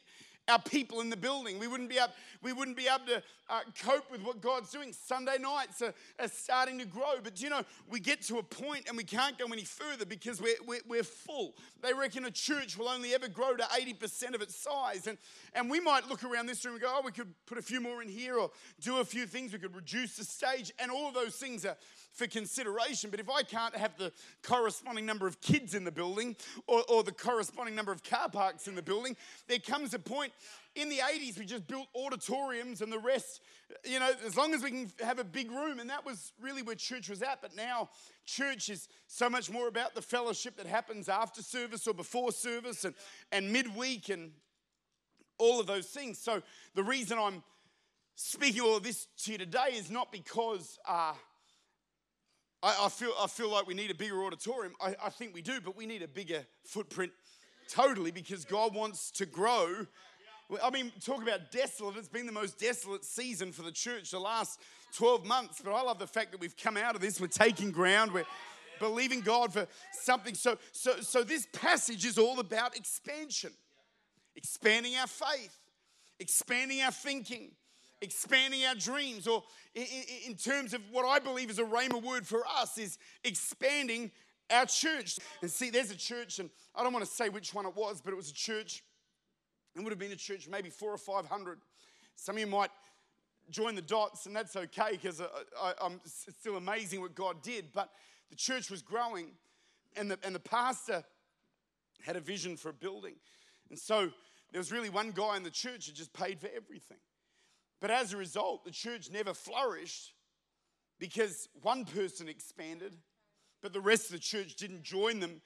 our 0.47 0.59
people 0.59 1.01
in 1.01 1.09
the 1.09 1.17
building. 1.17 1.59
We 1.59 1.67
wouldn't 1.67 1.89
be 1.89 1.97
able, 1.97 2.13
we 2.41 2.53
wouldn't 2.53 2.77
be 2.77 2.87
able 2.87 3.05
to 3.07 3.23
uh, 3.49 3.61
cope 3.81 4.09
with 4.11 4.21
what 4.21 4.41
God's 4.41 4.71
doing. 4.71 4.93
Sunday 4.93 5.37
nights 5.39 5.81
are, 5.81 5.93
are, 6.19 6.27
starting 6.27 6.77
to 6.79 6.85
grow, 6.85 7.15
but 7.23 7.41
you 7.41 7.49
know, 7.49 7.61
we 7.89 7.99
get 7.99 8.21
to 8.23 8.37
a 8.37 8.43
point 8.43 8.87
and 8.87 8.97
we 8.97 9.03
can't 9.03 9.37
go 9.37 9.45
any 9.45 9.63
further 9.63 10.05
because 10.05 10.41
we're, 10.41 10.55
we're, 10.65 10.81
we're 10.87 11.03
full. 11.03 11.55
They 11.81 11.93
reckon 11.93 12.25
a 12.25 12.31
church 12.31 12.77
will 12.77 12.89
only 12.89 13.13
ever 13.13 13.27
grow 13.27 13.55
to 13.55 13.63
80% 13.63 14.35
of 14.35 14.41
its 14.41 14.55
size. 14.55 15.07
And, 15.07 15.17
and 15.53 15.69
we 15.69 15.79
might 15.79 16.07
look 16.07 16.23
around 16.23 16.47
this 16.47 16.63
room 16.65 16.75
and 16.75 16.83
go, 16.83 16.93
oh, 16.97 17.01
we 17.03 17.11
could 17.11 17.33
put 17.45 17.57
a 17.57 17.61
few 17.61 17.81
more 17.81 18.01
in 18.01 18.09
here 18.09 18.37
or 18.37 18.51
do 18.81 18.97
a 18.99 19.05
few 19.05 19.25
things. 19.25 19.53
We 19.53 19.59
could 19.59 19.75
reduce 19.75 20.17
the 20.17 20.23
stage, 20.23 20.71
and 20.79 20.91
all 20.91 21.07
of 21.07 21.13
those 21.13 21.35
things 21.35 21.65
are 21.65 21.77
for 22.17 22.27
consideration. 22.27 23.09
But 23.09 23.19
if 23.19 23.29
I 23.29 23.43
can't 23.43 23.75
have 23.75 23.95
the 23.97 24.11
corresponding 24.41 25.05
number 25.05 25.27
of 25.27 25.39
kids 25.39 25.75
in 25.75 25.83
the 25.83 25.91
building 25.91 26.35
or, 26.65 26.83
or 26.89 27.03
the 27.03 27.11
corresponding 27.11 27.75
number 27.75 27.91
of 27.91 28.03
car 28.03 28.29
parks 28.29 28.67
in 28.67 28.75
the 28.75 28.81
building, 28.81 29.15
there 29.47 29.59
comes 29.59 29.93
a 29.93 29.99
point 29.99 30.33
in 30.75 30.89
the 30.89 30.97
80s, 30.97 31.39
we 31.39 31.45
just 31.45 31.67
built 31.67 31.87
auditoriums 31.95 32.81
and 32.81 32.91
the 32.91 32.99
rest, 32.99 33.41
you 33.83 33.99
know, 33.99 34.11
as 34.25 34.37
long 34.37 34.53
as 34.53 34.63
we 34.63 34.69
can 34.69 34.91
have 35.01 35.17
a 35.17 35.23
big 35.23 35.51
room. 35.51 35.79
And 35.79 35.89
that 35.89 36.05
was 36.05 36.33
really 36.39 36.61
where 36.61 36.75
church 36.75 37.09
was 37.09 37.23
at. 37.23 37.41
But 37.41 37.55
now, 37.55 37.89
church 38.25 38.69
is 38.69 38.87
so 39.07 39.29
much 39.29 39.49
more 39.49 39.67
about 39.67 39.95
the 39.95 40.01
fellowship 40.01 40.55
that 40.57 40.67
happens 40.67 41.09
after 41.09 41.41
service 41.41 41.87
or 41.87 41.93
before 41.93 42.31
service 42.31 42.85
and, 42.85 42.93
and 43.31 43.51
midweek 43.51 44.09
and 44.09 44.31
all 45.39 45.59
of 45.59 45.65
those 45.65 45.87
things. 45.87 46.19
So, 46.19 46.43
the 46.75 46.83
reason 46.83 47.17
I'm 47.17 47.43
speaking 48.15 48.61
all 48.61 48.77
of 48.77 48.83
this 48.83 49.07
to 49.23 49.31
you 49.31 49.37
today 49.37 49.69
is 49.73 49.89
not 49.89 50.11
because 50.11 50.77
uh, 50.87 51.13
I, 52.63 52.85
I, 52.85 52.89
feel, 52.89 53.11
I 53.19 53.27
feel 53.27 53.51
like 53.51 53.67
we 53.67 53.73
need 53.73 53.91
a 53.91 53.95
bigger 53.95 54.23
auditorium. 54.23 54.73
I, 54.81 54.95
I 55.03 55.09
think 55.09 55.33
we 55.33 55.41
do, 55.41 55.61
but 55.61 55.77
we 55.77 55.85
need 55.85 56.01
a 56.01 56.07
bigger 56.07 56.45
footprint 56.65 57.11
totally 57.69 58.11
because 58.11 58.45
God 58.45 58.73
wants 58.73 59.11
to 59.11 59.25
grow. 59.25 59.85
I 60.63 60.69
mean, 60.69 60.91
talk 61.03 61.21
about 61.21 61.51
desolate. 61.51 61.97
It's 61.97 62.07
been 62.07 62.25
the 62.25 62.31
most 62.31 62.57
desolate 62.57 63.03
season 63.03 63.51
for 63.51 63.61
the 63.61 63.71
church 63.71 64.11
the 64.11 64.19
last 64.19 64.59
12 64.95 65.25
months. 65.25 65.61
But 65.63 65.73
I 65.73 65.81
love 65.81 65.99
the 65.99 66.07
fact 66.07 66.31
that 66.31 66.39
we've 66.39 66.57
come 66.57 66.77
out 66.77 66.95
of 66.95 67.01
this. 67.01 67.19
We're 67.19 67.27
taking 67.27 67.71
ground. 67.71 68.13
We're 68.13 68.25
believing 68.79 69.21
God 69.21 69.53
for 69.53 69.67
something. 69.91 70.33
So, 70.33 70.57
so, 70.71 70.99
so 71.01 71.23
this 71.23 71.47
passage 71.53 72.05
is 72.05 72.17
all 72.17 72.39
about 72.39 72.75
expansion, 72.77 73.51
expanding 74.35 74.95
our 74.95 75.07
faith, 75.07 75.55
expanding 76.19 76.81
our 76.81 76.91
thinking, 76.91 77.51
expanding 78.01 78.63
our 78.65 78.75
dreams, 78.75 79.27
or 79.27 79.43
in, 79.75 80.35
terms 80.35 80.73
of 80.73 80.81
what 80.91 81.05
I 81.05 81.19
believe 81.19 81.49
is 81.49 81.59
a 81.59 81.63
rhema 81.63 82.01
word 82.01 82.27
for 82.27 82.43
us, 82.47 82.77
is 82.77 82.97
expanding 83.23 84.11
our 84.49 84.65
church. 84.65 85.19
And 85.41 85.49
see, 85.49 85.69
there's 85.69 85.91
a 85.91 85.97
church, 85.97 86.39
and 86.39 86.49
I 86.75 86.83
don't 86.83 86.93
want 86.93 87.05
to 87.05 87.11
say 87.11 87.29
which 87.29 87.53
one 87.53 87.65
it 87.65 87.75
was, 87.75 88.01
but 88.01 88.13
it 88.13 88.17
was 88.17 88.29
a 88.29 88.33
church. 88.33 88.83
It 89.75 89.81
would 89.81 89.91
have 89.91 89.99
been 89.99 90.11
a 90.11 90.15
church, 90.15 90.47
maybe 90.47 90.69
four 90.69 90.91
or 90.91 90.97
five 90.97 91.25
hundred. 91.25 91.59
Some 92.15 92.35
of 92.35 92.39
you 92.39 92.47
might 92.47 92.71
join 93.49 93.75
the 93.75 93.81
dots, 93.81 94.25
and 94.25 94.35
that's 94.35 94.55
okay 94.55 94.91
because 94.91 95.21
I'm 95.81 96.01
still 96.05 96.57
amazing 96.57 97.01
what 97.01 97.15
God 97.15 97.41
did. 97.41 97.67
But 97.73 97.89
the 98.29 98.35
church 98.35 98.69
was 98.69 98.81
growing, 98.81 99.31
and 99.95 100.11
the, 100.11 100.19
and 100.23 100.33
the 100.33 100.39
pastor 100.39 101.03
had 102.03 102.15
a 102.15 102.19
vision 102.19 102.57
for 102.57 102.69
a 102.69 102.73
building. 102.73 103.15
And 103.69 103.77
so 103.77 104.09
there 104.51 104.59
was 104.59 104.71
really 104.71 104.89
one 104.89 105.11
guy 105.11 105.37
in 105.37 105.43
the 105.43 105.51
church 105.51 105.87
that 105.87 105.95
just 105.95 106.13
paid 106.13 106.39
for 106.39 106.49
everything. 106.55 106.97
But 107.79 107.91
as 107.91 108.13
a 108.13 108.17
result, 108.17 108.65
the 108.65 108.71
church 108.71 109.09
never 109.11 109.33
flourished 109.33 110.13
because 110.99 111.47
one 111.61 111.85
person 111.85 112.27
expanded, 112.27 112.95
but 113.61 113.73
the 113.73 113.81
rest 113.81 114.05
of 114.05 114.11
the 114.13 114.19
church 114.19 114.55
didn't 114.55 114.83
join 114.83 115.19
them 115.19 115.41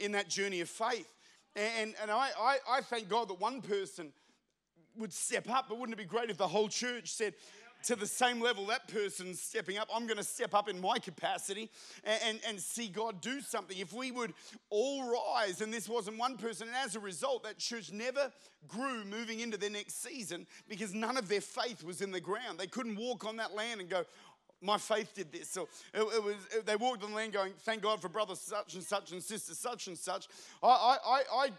in 0.00 0.12
that 0.12 0.28
journey 0.28 0.60
of 0.60 0.68
faith. 0.68 1.12
And, 1.54 1.94
and 2.02 2.10
I, 2.10 2.30
I, 2.38 2.58
I 2.68 2.80
thank 2.80 3.08
God 3.08 3.28
that 3.28 3.40
one 3.40 3.62
person 3.62 4.12
would 4.98 5.12
step 5.12 5.48
up, 5.48 5.66
but 5.68 5.78
wouldn't 5.78 5.98
it 5.98 6.02
be 6.02 6.08
great 6.08 6.30
if 6.30 6.36
the 6.36 6.48
whole 6.48 6.68
church 6.68 7.10
said, 7.10 7.34
to 7.86 7.96
the 7.96 8.06
same 8.06 8.40
level 8.40 8.66
that 8.66 8.88
person's 8.88 9.40
stepping 9.40 9.78
up, 9.78 9.88
I'm 9.94 10.06
going 10.06 10.16
to 10.16 10.24
step 10.24 10.54
up 10.54 10.68
in 10.68 10.80
my 10.80 10.98
capacity 10.98 11.70
and, 12.04 12.20
and, 12.26 12.40
and, 12.48 12.60
see 12.60 12.88
God 12.88 13.20
do 13.20 13.40
something. 13.40 13.78
If 13.78 13.92
we 13.92 14.10
would 14.10 14.32
all 14.70 15.10
rise, 15.10 15.60
and 15.60 15.72
this 15.72 15.88
wasn't 15.88 16.18
one 16.18 16.36
person, 16.36 16.66
and 16.66 16.76
as 16.76 16.96
a 16.96 17.00
result, 17.00 17.44
that 17.44 17.58
church 17.58 17.92
never 17.92 18.32
grew 18.66 19.04
moving 19.04 19.40
into 19.40 19.56
their 19.56 19.70
next 19.70 20.02
season 20.02 20.46
because 20.68 20.94
none 20.94 21.16
of 21.16 21.28
their 21.28 21.40
faith 21.40 21.84
was 21.84 22.00
in 22.00 22.10
the 22.10 22.20
ground. 22.20 22.58
They 22.58 22.66
couldn't 22.66 22.96
walk 22.96 23.24
on 23.24 23.36
that 23.36 23.54
land 23.54 23.80
and 23.80 23.88
go, 23.88 24.04
my 24.60 24.78
faith 24.78 25.14
did 25.14 25.30
this. 25.30 25.48
So 25.48 25.68
it, 25.94 26.00
it 26.00 26.24
was, 26.24 26.34
it, 26.52 26.66
they 26.66 26.76
walked 26.76 27.04
on 27.04 27.10
the 27.10 27.16
land 27.16 27.32
going, 27.32 27.52
thank 27.60 27.82
God 27.82 28.00
for 28.00 28.08
brother 28.08 28.34
such 28.34 28.74
and 28.74 28.82
such 28.82 29.12
and 29.12 29.22
sister 29.22 29.54
such 29.54 29.86
and 29.86 29.96
such. 29.96 30.26
I, 30.62 30.66
I, 30.66 30.96
I, 31.06 31.22
I 31.32 31.50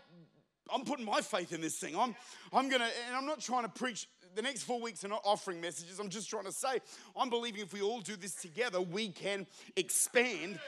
I'm 0.74 0.84
putting 0.84 1.06
my 1.06 1.22
faith 1.22 1.54
in 1.54 1.62
this 1.62 1.78
thing. 1.78 1.96
I'm, 1.98 2.16
I'm 2.52 2.70
to, 2.70 2.76
and 2.76 3.16
I'm 3.16 3.26
not 3.26 3.40
trying 3.40 3.64
to 3.64 3.70
preach 3.70 4.08
the 4.38 4.44
next 4.44 4.64
four 4.64 4.80
weeks 4.80 5.04
are 5.04 5.08
not 5.08 5.24
offering 5.26 5.60
messages. 5.60 6.00
I'm 6.00 6.10
just 6.10 6.30
trying 6.30 6.46
to 6.46 6.52
say, 6.52 6.80
I'm 7.16 7.32
believing 7.32 7.62
if 7.62 7.74
we 7.74 7.82
all 7.82 8.02
do 8.02 8.16
this 8.16 8.36
together, 8.36 8.80
we 8.80 9.10
can 9.10 9.48
expand 9.76 10.60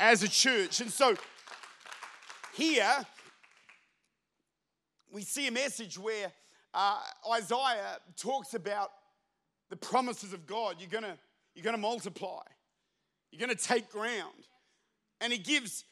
as 0.00 0.22
a 0.22 0.28
church. 0.28 0.80
And 0.80 0.90
so 0.90 1.14
here, 2.54 3.06
we 5.12 5.20
see 5.20 5.46
a 5.46 5.52
message 5.52 5.98
where 5.98 6.32
uh, 6.72 6.98
Isaiah 7.34 7.98
talks 8.16 8.54
about 8.54 8.92
the 9.68 9.76
promises 9.76 10.32
of 10.32 10.46
God. 10.46 10.76
You're 10.78 10.88
gonna, 10.88 11.18
you're 11.54 11.64
gonna 11.64 11.76
multiply, 11.76 12.44
you're 13.30 13.40
gonna 13.40 13.58
take 13.58 13.90
ground. 13.90 14.48
And 15.20 15.34
he 15.34 15.38
gives 15.38 15.84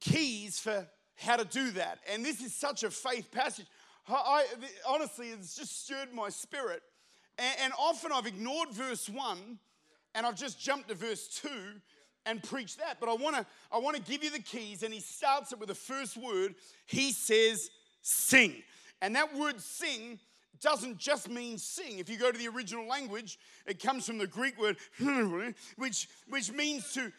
keys 0.00 0.58
for 0.58 0.86
how 1.14 1.36
to 1.36 1.46
do 1.46 1.70
that. 1.72 1.98
And 2.12 2.22
this 2.22 2.42
is 2.42 2.54
such 2.54 2.82
a 2.82 2.90
faith 2.90 3.30
passage. 3.30 3.66
I, 4.08 4.44
honestly, 4.86 5.28
it's 5.28 5.56
just 5.56 5.84
stirred 5.84 6.12
my 6.14 6.28
spirit. 6.28 6.82
And, 7.38 7.56
and 7.64 7.72
often 7.78 8.12
I've 8.12 8.26
ignored 8.26 8.70
verse 8.70 9.08
one 9.08 9.58
and 10.14 10.24
I've 10.24 10.36
just 10.36 10.58
jumped 10.58 10.88
to 10.88 10.94
verse 10.94 11.28
two 11.28 11.80
and 12.24 12.42
preached 12.42 12.78
that. 12.78 12.98
But 13.00 13.08
I 13.08 13.14
wanna, 13.14 13.46
I 13.70 13.78
wanna 13.78 14.00
give 14.00 14.24
you 14.24 14.30
the 14.30 14.40
keys, 14.40 14.82
and 14.82 14.92
he 14.92 15.00
starts 15.00 15.52
it 15.52 15.58
with 15.58 15.68
the 15.68 15.74
first 15.74 16.16
word. 16.16 16.54
He 16.86 17.12
says, 17.12 17.70
sing. 18.02 18.62
And 19.02 19.14
that 19.14 19.36
word 19.36 19.60
sing 19.60 20.18
doesn't 20.60 20.98
just 20.98 21.28
mean 21.28 21.58
sing. 21.58 21.98
If 21.98 22.08
you 22.08 22.16
go 22.16 22.32
to 22.32 22.38
the 22.38 22.48
original 22.48 22.88
language, 22.88 23.38
it 23.66 23.80
comes 23.80 24.06
from 24.06 24.18
the 24.18 24.26
Greek 24.26 24.58
word, 24.58 24.76
which, 25.76 26.08
which 26.28 26.50
means 26.50 26.92
to 26.94 27.12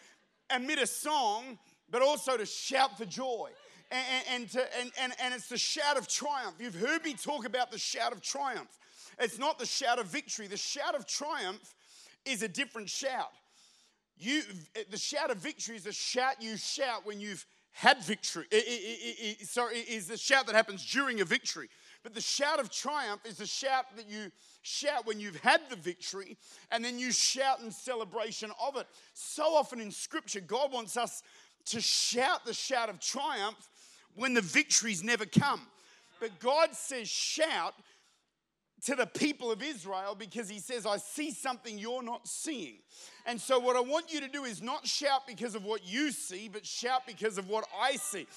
emit 0.54 0.80
a 0.80 0.88
song, 0.88 1.60
but 1.90 2.02
also 2.02 2.36
to 2.36 2.46
shout 2.46 2.98
for 2.98 3.06
joy 3.06 3.52
and, 3.92 4.24
and, 4.34 4.50
to, 4.52 4.80
and, 4.80 4.92
and, 5.00 5.14
and 5.22 5.34
it's 5.34 5.48
the 5.48 5.58
shout 5.58 5.98
of 5.98 6.08
triumph. 6.08 6.56
You've 6.60 6.76
heard 6.76 7.04
me 7.04 7.14
talk 7.14 7.46
about 7.46 7.72
the 7.72 7.78
shout 7.78 8.12
of 8.12 8.22
triumph. 8.22 8.70
It's 9.20 9.40
not 9.40 9.60
the 9.60 9.66
shout 9.66 10.00
of 10.00 10.08
victory. 10.08 10.48
The 10.48 10.58
shout 10.58 10.96
of 10.96 11.08
triumph 11.08 11.74
is 12.26 12.44
a 12.44 12.48
different 12.48 12.90
shout. 12.90 13.32
You, 14.20 14.42
the 14.90 14.98
shout 14.98 15.32
of 15.32 15.38
victory 15.38 15.76
is 15.76 15.86
a 15.86 15.94
shout 15.94 16.42
you 16.42 16.58
shout 16.58 17.06
when 17.06 17.20
you've 17.20 17.46
had 17.72 18.04
victory. 18.04 18.46
It, 18.52 18.64
it, 18.68 19.42
it, 19.42 19.48
sorry, 19.48 19.78
is 19.78 20.08
the 20.08 20.18
shout 20.18 20.48
that 20.48 20.56
happens 20.56 20.86
during 20.92 21.22
a 21.22 21.26
victory. 21.26 21.70
But 22.04 22.14
the 22.14 22.22
shout 22.22 22.60
of 22.60 22.72
triumph 22.72 23.22
is 23.26 23.38
the 23.38 23.46
shout 23.46 23.86
that 23.96 24.10
you 24.10 24.32
shout 24.62 25.06
when 25.06 25.20
you've 25.20 25.40
had 25.42 25.62
the 25.70 25.76
victory, 25.76 26.38
and 26.72 26.84
then 26.84 26.98
you 26.98 27.12
shout 27.12 27.60
in 27.60 27.72
celebration 27.72 28.52
of 28.66 28.78
it. 28.78 28.88
So 29.14 29.44
often 29.56 29.80
in 29.80 29.92
Scripture, 29.92 30.40
God 30.40 30.72
wants 30.72 30.98
us 30.98 31.22
to 31.66 31.82
shout 31.82 32.46
the 32.46 32.54
shout 32.54 32.90
of 32.90 33.00
triumph 33.00 33.68
when 34.16 34.34
the 34.34 34.42
victories 34.42 35.04
never 35.04 35.26
come. 35.26 35.62
But 36.20 36.40
God 36.40 36.74
says, 36.74 37.08
shout 37.08 37.74
to 38.86 38.96
the 38.96 39.06
people 39.06 39.52
of 39.52 39.64
Israel 39.64 40.16
because 40.18 40.50
he 40.50 40.60
says, 40.60 40.86
I 40.86 40.98
see 40.98 41.32
something 41.32 41.78
you're 41.78 42.04
not 42.04 42.28
seeing. 42.28 42.78
And 43.26 43.40
so, 43.40 43.60
what 43.60 43.76
I 43.76 43.82
want 43.82 44.12
you 44.12 44.20
to 44.22 44.28
do 44.28 44.44
is 44.44 44.62
not 44.62 44.86
shout 44.86 45.28
because 45.28 45.56
of 45.56 45.64
what 45.64 45.86
you 45.86 46.12
see, 46.12 46.48
but 46.48 46.66
shout 46.66 47.02
because 47.08 47.38
of 47.38 47.50
what 47.50 47.66
I 47.80 47.96
see. 47.96 48.28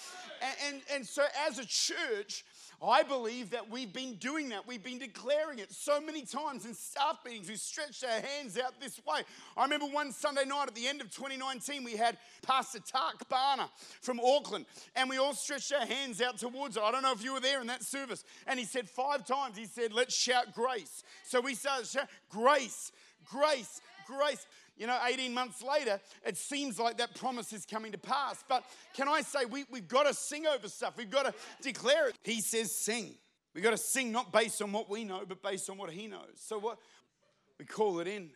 And, 0.40 0.74
and, 0.74 0.82
and 0.94 1.06
so, 1.06 1.24
as 1.46 1.58
a 1.58 1.66
church, 1.66 2.44
I 2.82 3.02
believe 3.02 3.50
that 3.50 3.70
we've 3.70 3.92
been 3.92 4.14
doing 4.14 4.48
that. 4.50 4.66
We've 4.66 4.82
been 4.82 4.98
declaring 4.98 5.58
it 5.58 5.70
so 5.70 6.00
many 6.00 6.22
times 6.22 6.64
in 6.64 6.72
staff 6.72 7.18
meetings. 7.26 7.48
We 7.48 7.56
stretched 7.56 8.02
our 8.04 8.20
hands 8.20 8.58
out 8.58 8.80
this 8.80 8.98
way. 9.06 9.20
I 9.54 9.64
remember 9.64 9.86
one 9.86 10.12
Sunday 10.12 10.46
night 10.46 10.68
at 10.68 10.74
the 10.74 10.88
end 10.88 11.02
of 11.02 11.10
2019, 11.10 11.84
we 11.84 11.96
had 11.96 12.16
Pastor 12.42 12.78
Tak 12.78 13.28
Bhana 13.28 13.68
from 14.00 14.18
Auckland, 14.20 14.64
and 14.96 15.10
we 15.10 15.18
all 15.18 15.34
stretched 15.34 15.72
our 15.74 15.84
hands 15.84 16.22
out 16.22 16.38
towards. 16.38 16.78
I 16.78 16.90
don't 16.90 17.02
know 17.02 17.12
if 17.12 17.22
you 17.22 17.34
were 17.34 17.40
there 17.40 17.60
in 17.60 17.66
that 17.66 17.82
service. 17.82 18.24
And 18.46 18.58
he 18.58 18.64
said 18.64 18.88
five 18.88 19.26
times, 19.26 19.58
he 19.58 19.66
said, 19.66 19.92
Let's 19.92 20.14
shout 20.14 20.54
grace. 20.54 21.04
So 21.24 21.42
we 21.42 21.54
started 21.54 21.86
shout, 21.86 22.08
grace, 22.30 22.92
grace, 23.26 23.82
grace 24.06 24.46
you 24.80 24.86
know, 24.86 24.98
18 25.06 25.34
months 25.34 25.62
later, 25.62 26.00
it 26.24 26.38
seems 26.38 26.78
like 26.78 26.96
that 26.96 27.14
promise 27.14 27.52
is 27.52 27.66
coming 27.66 27.92
to 27.92 27.98
pass. 27.98 28.42
But 28.48 28.64
can 28.94 29.08
I 29.08 29.20
say, 29.20 29.44
we, 29.44 29.66
we've 29.70 29.86
got 29.86 30.06
to 30.06 30.14
sing 30.14 30.46
over 30.46 30.68
stuff, 30.68 30.94
we've 30.96 31.10
got 31.10 31.26
to 31.26 31.34
declare 31.60 32.08
it. 32.08 32.16
He 32.22 32.40
says, 32.40 32.72
sing. 32.72 33.14
We've 33.54 33.62
got 33.62 33.72
to 33.72 33.76
sing 33.76 34.10
not 34.10 34.32
based 34.32 34.62
on 34.62 34.72
what 34.72 34.88
we 34.88 35.04
know, 35.04 35.24
but 35.28 35.42
based 35.42 35.68
on 35.68 35.76
what 35.76 35.90
He 35.90 36.06
knows. 36.06 36.36
So 36.36 36.58
what? 36.58 36.78
We 37.58 37.66
call 37.66 38.00
it 38.00 38.08
in 38.08 38.30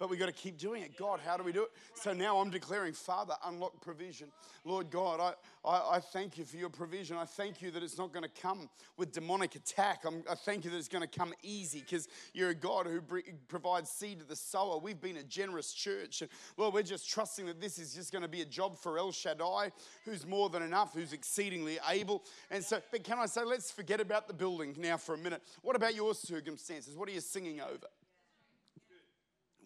but 0.00 0.08
we've 0.08 0.18
got 0.18 0.26
to 0.26 0.32
keep 0.32 0.56
doing 0.56 0.82
it. 0.82 0.96
God, 0.96 1.20
how 1.24 1.36
do 1.36 1.44
we 1.44 1.52
do 1.52 1.64
it? 1.64 1.70
So 1.94 2.14
now 2.14 2.38
I'm 2.38 2.48
declaring, 2.48 2.94
Father, 2.94 3.34
unlock 3.44 3.78
provision. 3.82 4.28
Lord 4.64 4.90
God, 4.90 5.20
I, 5.20 5.68
I, 5.68 5.96
I 5.96 6.00
thank 6.00 6.38
you 6.38 6.44
for 6.46 6.56
your 6.56 6.70
provision. 6.70 7.18
I 7.18 7.26
thank 7.26 7.60
you 7.60 7.70
that 7.72 7.82
it's 7.82 7.98
not 7.98 8.10
going 8.10 8.22
to 8.22 8.40
come 8.40 8.70
with 8.96 9.12
demonic 9.12 9.56
attack. 9.56 10.04
I'm, 10.06 10.24
i 10.28 10.34
thank 10.34 10.64
you 10.64 10.70
that 10.70 10.78
it's 10.78 10.88
going 10.88 11.06
to 11.06 11.18
come 11.18 11.34
easy 11.42 11.80
because 11.80 12.08
you're 12.32 12.48
a 12.48 12.54
God 12.54 12.86
who 12.86 13.02
provides 13.48 13.90
seed 13.90 14.20
to 14.20 14.24
the 14.24 14.36
sower. 14.36 14.78
We've 14.78 15.00
been 15.00 15.18
a 15.18 15.22
generous 15.22 15.74
church. 15.74 16.22
And 16.22 16.30
Lord, 16.56 16.72
we're 16.72 16.82
just 16.82 17.10
trusting 17.10 17.44
that 17.44 17.60
this 17.60 17.78
is 17.78 17.94
just 17.94 18.10
going 18.10 18.22
to 18.22 18.28
be 18.28 18.40
a 18.40 18.46
job 18.46 18.78
for 18.78 18.98
El 18.98 19.12
Shaddai, 19.12 19.70
who's 20.06 20.26
more 20.26 20.48
than 20.48 20.62
enough, 20.62 20.94
who's 20.94 21.12
exceedingly 21.12 21.78
able. 21.90 22.24
And 22.50 22.64
so, 22.64 22.80
but 22.90 23.04
can 23.04 23.18
I 23.18 23.26
say, 23.26 23.44
let's 23.44 23.70
forget 23.70 24.00
about 24.00 24.28
the 24.28 24.34
building 24.34 24.74
now 24.78 24.96
for 24.96 25.14
a 25.14 25.18
minute. 25.18 25.42
What 25.60 25.76
about 25.76 25.94
your 25.94 26.14
circumstances? 26.14 26.96
What 26.96 27.06
are 27.10 27.12
you 27.12 27.20
singing 27.20 27.60
over? 27.60 27.86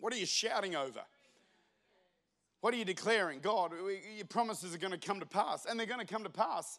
What 0.04 0.12
are 0.12 0.18
you 0.18 0.26
shouting 0.26 0.76
over? 0.76 1.00
What 2.60 2.74
are 2.74 2.76
you 2.76 2.84
declaring? 2.84 3.40
God, 3.40 3.72
your 4.14 4.26
promises 4.26 4.74
are 4.74 4.78
going 4.78 4.92
to 4.92 4.98
come 4.98 5.18
to 5.20 5.24
pass, 5.24 5.64
and 5.64 5.80
they're 5.80 5.86
going 5.86 6.06
to 6.06 6.12
come 6.12 6.24
to 6.24 6.28
pass. 6.28 6.78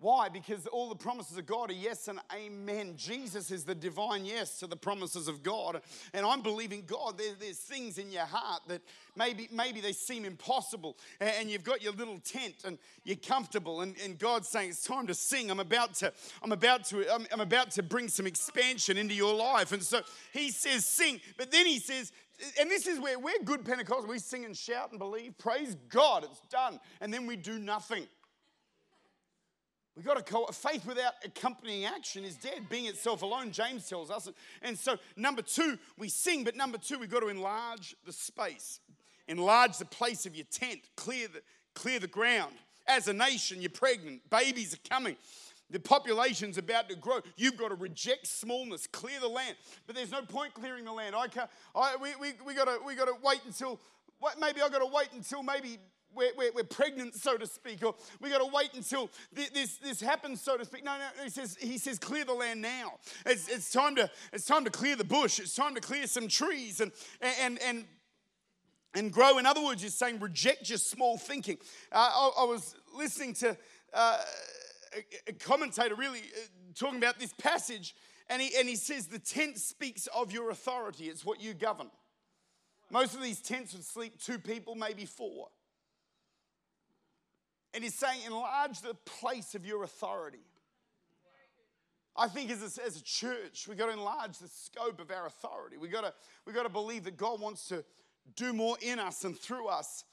Why? 0.00 0.28
Because 0.28 0.68
all 0.68 0.88
the 0.88 0.94
promises 0.94 1.36
of 1.38 1.46
God 1.46 1.70
are 1.70 1.74
yes 1.74 2.06
and 2.06 2.20
amen. 2.32 2.94
Jesus 2.96 3.50
is 3.50 3.64
the 3.64 3.74
divine 3.74 4.24
yes 4.24 4.60
to 4.60 4.68
the 4.68 4.76
promises 4.76 5.26
of 5.26 5.42
God. 5.42 5.82
And 6.14 6.24
I'm 6.24 6.40
believing 6.40 6.84
God, 6.86 7.18
there, 7.18 7.34
there's 7.38 7.58
things 7.58 7.98
in 7.98 8.12
your 8.12 8.24
heart 8.24 8.62
that 8.68 8.80
maybe, 9.16 9.48
maybe 9.50 9.80
they 9.80 9.92
seem 9.92 10.24
impossible. 10.24 10.96
And 11.20 11.50
you've 11.50 11.64
got 11.64 11.82
your 11.82 11.92
little 11.94 12.20
tent 12.20 12.62
and 12.64 12.78
you're 13.02 13.16
comfortable. 13.16 13.80
And, 13.80 13.96
and 14.04 14.16
God's 14.20 14.48
saying, 14.48 14.70
it's 14.70 14.84
time 14.84 15.08
to 15.08 15.14
sing. 15.14 15.50
I'm 15.50 15.58
about 15.58 15.94
to, 15.94 16.12
I'm 16.44 16.52
about 16.52 16.84
to, 16.86 17.12
I'm, 17.12 17.26
I'm 17.32 17.40
about 17.40 17.72
to 17.72 17.82
bring 17.82 18.06
some 18.06 18.26
expansion 18.26 18.98
into 18.98 19.14
your 19.14 19.34
life. 19.34 19.72
And 19.72 19.82
so 19.82 20.02
he 20.32 20.52
says, 20.52 20.86
sing. 20.86 21.20
But 21.36 21.50
then 21.50 21.66
he 21.66 21.80
says, 21.80 22.12
and 22.60 22.70
this 22.70 22.86
is 22.86 23.00
where 23.00 23.18
we're 23.18 23.42
good 23.44 23.64
Pentecostals. 23.64 24.06
We 24.06 24.20
sing 24.20 24.44
and 24.44 24.56
shout 24.56 24.90
and 24.90 24.98
believe. 25.00 25.36
Praise 25.38 25.76
God, 25.88 26.22
it's 26.22 26.40
done. 26.50 26.78
And 27.00 27.12
then 27.12 27.26
we 27.26 27.34
do 27.34 27.58
nothing. 27.58 28.06
We've 29.98 30.06
got 30.06 30.24
to 30.24 30.32
call 30.32 30.46
faith 30.52 30.86
without 30.86 31.14
accompanying 31.24 31.84
action 31.84 32.22
is 32.22 32.36
dead, 32.36 32.68
being 32.68 32.86
itself 32.86 33.22
alone, 33.22 33.50
James 33.50 33.88
tells 33.88 34.12
us. 34.12 34.28
And 34.62 34.78
so, 34.78 34.96
number 35.16 35.42
two, 35.42 35.76
we 35.98 36.08
sing, 36.08 36.44
but 36.44 36.54
number 36.54 36.78
two, 36.78 37.00
we've 37.00 37.10
got 37.10 37.18
to 37.18 37.26
enlarge 37.26 37.96
the 38.06 38.12
space, 38.12 38.78
enlarge 39.26 39.76
the 39.76 39.86
place 39.86 40.24
of 40.24 40.36
your 40.36 40.46
tent, 40.52 40.82
clear 40.94 41.26
the, 41.26 41.42
clear 41.74 41.98
the 41.98 42.06
ground. 42.06 42.52
As 42.86 43.08
a 43.08 43.12
nation, 43.12 43.60
you're 43.60 43.70
pregnant, 43.70 44.20
babies 44.30 44.72
are 44.72 44.88
coming. 44.88 45.16
The 45.68 45.80
population's 45.80 46.58
about 46.58 46.88
to 46.90 46.94
grow. 46.94 47.18
You've 47.36 47.56
got 47.56 47.70
to 47.70 47.74
reject 47.74 48.28
smallness, 48.28 48.86
clear 48.86 49.18
the 49.18 49.26
land. 49.26 49.56
But 49.88 49.96
there's 49.96 50.12
no 50.12 50.22
point 50.22 50.54
clearing 50.54 50.84
the 50.84 50.92
land. 50.92 51.16
I 51.16 51.26
can't, 51.26 51.50
I, 51.74 51.96
we, 52.00 52.10
we, 52.20 52.34
we 52.46 52.54
got 52.54 52.66
to 52.66 52.78
we 52.86 52.94
got 52.94 53.06
to 53.06 53.16
wait 53.20 53.40
until, 53.44 53.80
maybe 54.40 54.62
I've 54.62 54.70
got 54.70 54.78
to 54.78 54.94
wait 54.94 55.08
until 55.12 55.42
maybe 55.42 55.80
we're, 56.14 56.30
we're, 56.36 56.52
we're, 56.52 56.64
pregnant, 56.64 57.14
so 57.14 57.36
to 57.36 57.46
speak, 57.46 57.84
or 57.84 57.94
we 58.20 58.30
got 58.30 58.38
to 58.38 58.50
wait 58.52 58.70
until 58.74 59.10
this, 59.32 59.76
this 59.76 60.00
happens, 60.00 60.40
so 60.40 60.56
to 60.56 60.64
speak. 60.64 60.84
No, 60.84 60.96
no, 60.96 61.24
he 61.24 61.30
says, 61.30 61.56
he 61.60 61.78
says, 61.78 61.98
clear 61.98 62.24
the 62.24 62.34
land 62.34 62.62
now. 62.62 62.94
It's, 63.26 63.48
it's, 63.48 63.70
time 63.70 63.96
to, 63.96 64.10
it's 64.32 64.46
time 64.46 64.64
to 64.64 64.70
clear 64.70 64.96
the 64.96 65.04
bush. 65.04 65.38
It's 65.38 65.54
time 65.54 65.74
to 65.74 65.80
clear 65.80 66.06
some 66.06 66.28
trees 66.28 66.80
and, 66.80 66.92
and, 67.20 67.58
and, 67.62 67.84
and 68.94 69.12
grow. 69.12 69.38
In 69.38 69.46
other 69.46 69.62
words, 69.62 69.82
he's 69.82 69.94
saying, 69.94 70.18
reject 70.20 70.68
your 70.68 70.78
small 70.78 71.18
thinking. 71.18 71.58
Uh, 71.92 72.10
I, 72.12 72.42
I, 72.42 72.44
was 72.44 72.74
listening 72.96 73.34
to 73.34 73.56
uh, 73.94 74.18
a, 74.96 75.30
a, 75.30 75.32
commentator 75.34 75.94
really 75.94 76.20
uh, 76.20 76.46
talking 76.74 76.98
about 76.98 77.18
this 77.18 77.32
passage, 77.34 77.94
and 78.28 78.42
he, 78.42 78.50
and 78.58 78.68
he 78.68 78.76
says, 78.76 79.06
the 79.06 79.18
tent 79.18 79.58
speaks 79.58 80.06
of 80.08 80.32
your 80.32 80.50
authority. 80.50 81.04
It's 81.04 81.24
what 81.24 81.40
you 81.40 81.54
govern. 81.54 81.90
Most 82.90 83.14
of 83.14 83.22
these 83.22 83.40
tents 83.40 83.74
would 83.74 83.84
sleep 83.84 84.18
two 84.18 84.38
people, 84.38 84.74
maybe 84.74 85.04
four. 85.04 85.48
And 87.74 87.84
he's 87.84 87.94
saying, 87.94 88.20
enlarge 88.26 88.80
the 88.80 88.94
place 89.04 89.54
of 89.54 89.66
your 89.66 89.84
authority. 89.84 90.44
I 92.16 92.26
think 92.26 92.50
as 92.50 92.62
a, 92.62 92.84
as 92.84 92.96
a 92.96 93.02
church, 93.02 93.66
we've 93.68 93.78
got 93.78 93.86
to 93.86 93.92
enlarge 93.92 94.38
the 94.38 94.48
scope 94.48 95.00
of 95.00 95.10
our 95.10 95.26
authority. 95.26 95.76
We've 95.76 95.92
got, 95.92 96.00
to, 96.00 96.12
we've 96.44 96.56
got 96.56 96.64
to 96.64 96.68
believe 96.68 97.04
that 97.04 97.16
God 97.16 97.40
wants 97.40 97.68
to 97.68 97.84
do 98.34 98.52
more 98.52 98.76
in 98.82 98.98
us 98.98 99.24
and 99.24 99.38
through 99.38 99.68
us 99.68 100.04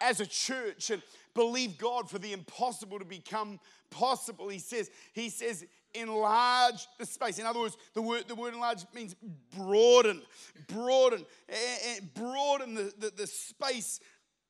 as 0.00 0.20
a 0.20 0.26
church 0.26 0.90
and 0.90 1.02
believe 1.34 1.78
God 1.78 2.08
for 2.08 2.18
the 2.18 2.32
impossible 2.32 2.98
to 2.98 3.04
become 3.04 3.58
possible. 3.90 4.48
He 4.48 4.58
says, 4.58 4.90
He 5.12 5.28
says, 5.30 5.64
enlarge 5.94 6.86
the 6.98 7.06
space. 7.06 7.38
In 7.38 7.46
other 7.46 7.60
words, 7.60 7.76
the 7.94 8.02
word, 8.02 8.24
the 8.28 8.34
word 8.34 8.54
enlarge 8.54 8.84
means 8.94 9.14
broaden, 9.56 10.22
broaden, 10.68 11.24
and 11.48 12.14
broaden 12.14 12.74
the, 12.74 12.92
the, 12.98 13.12
the 13.16 13.26
space 13.26 14.00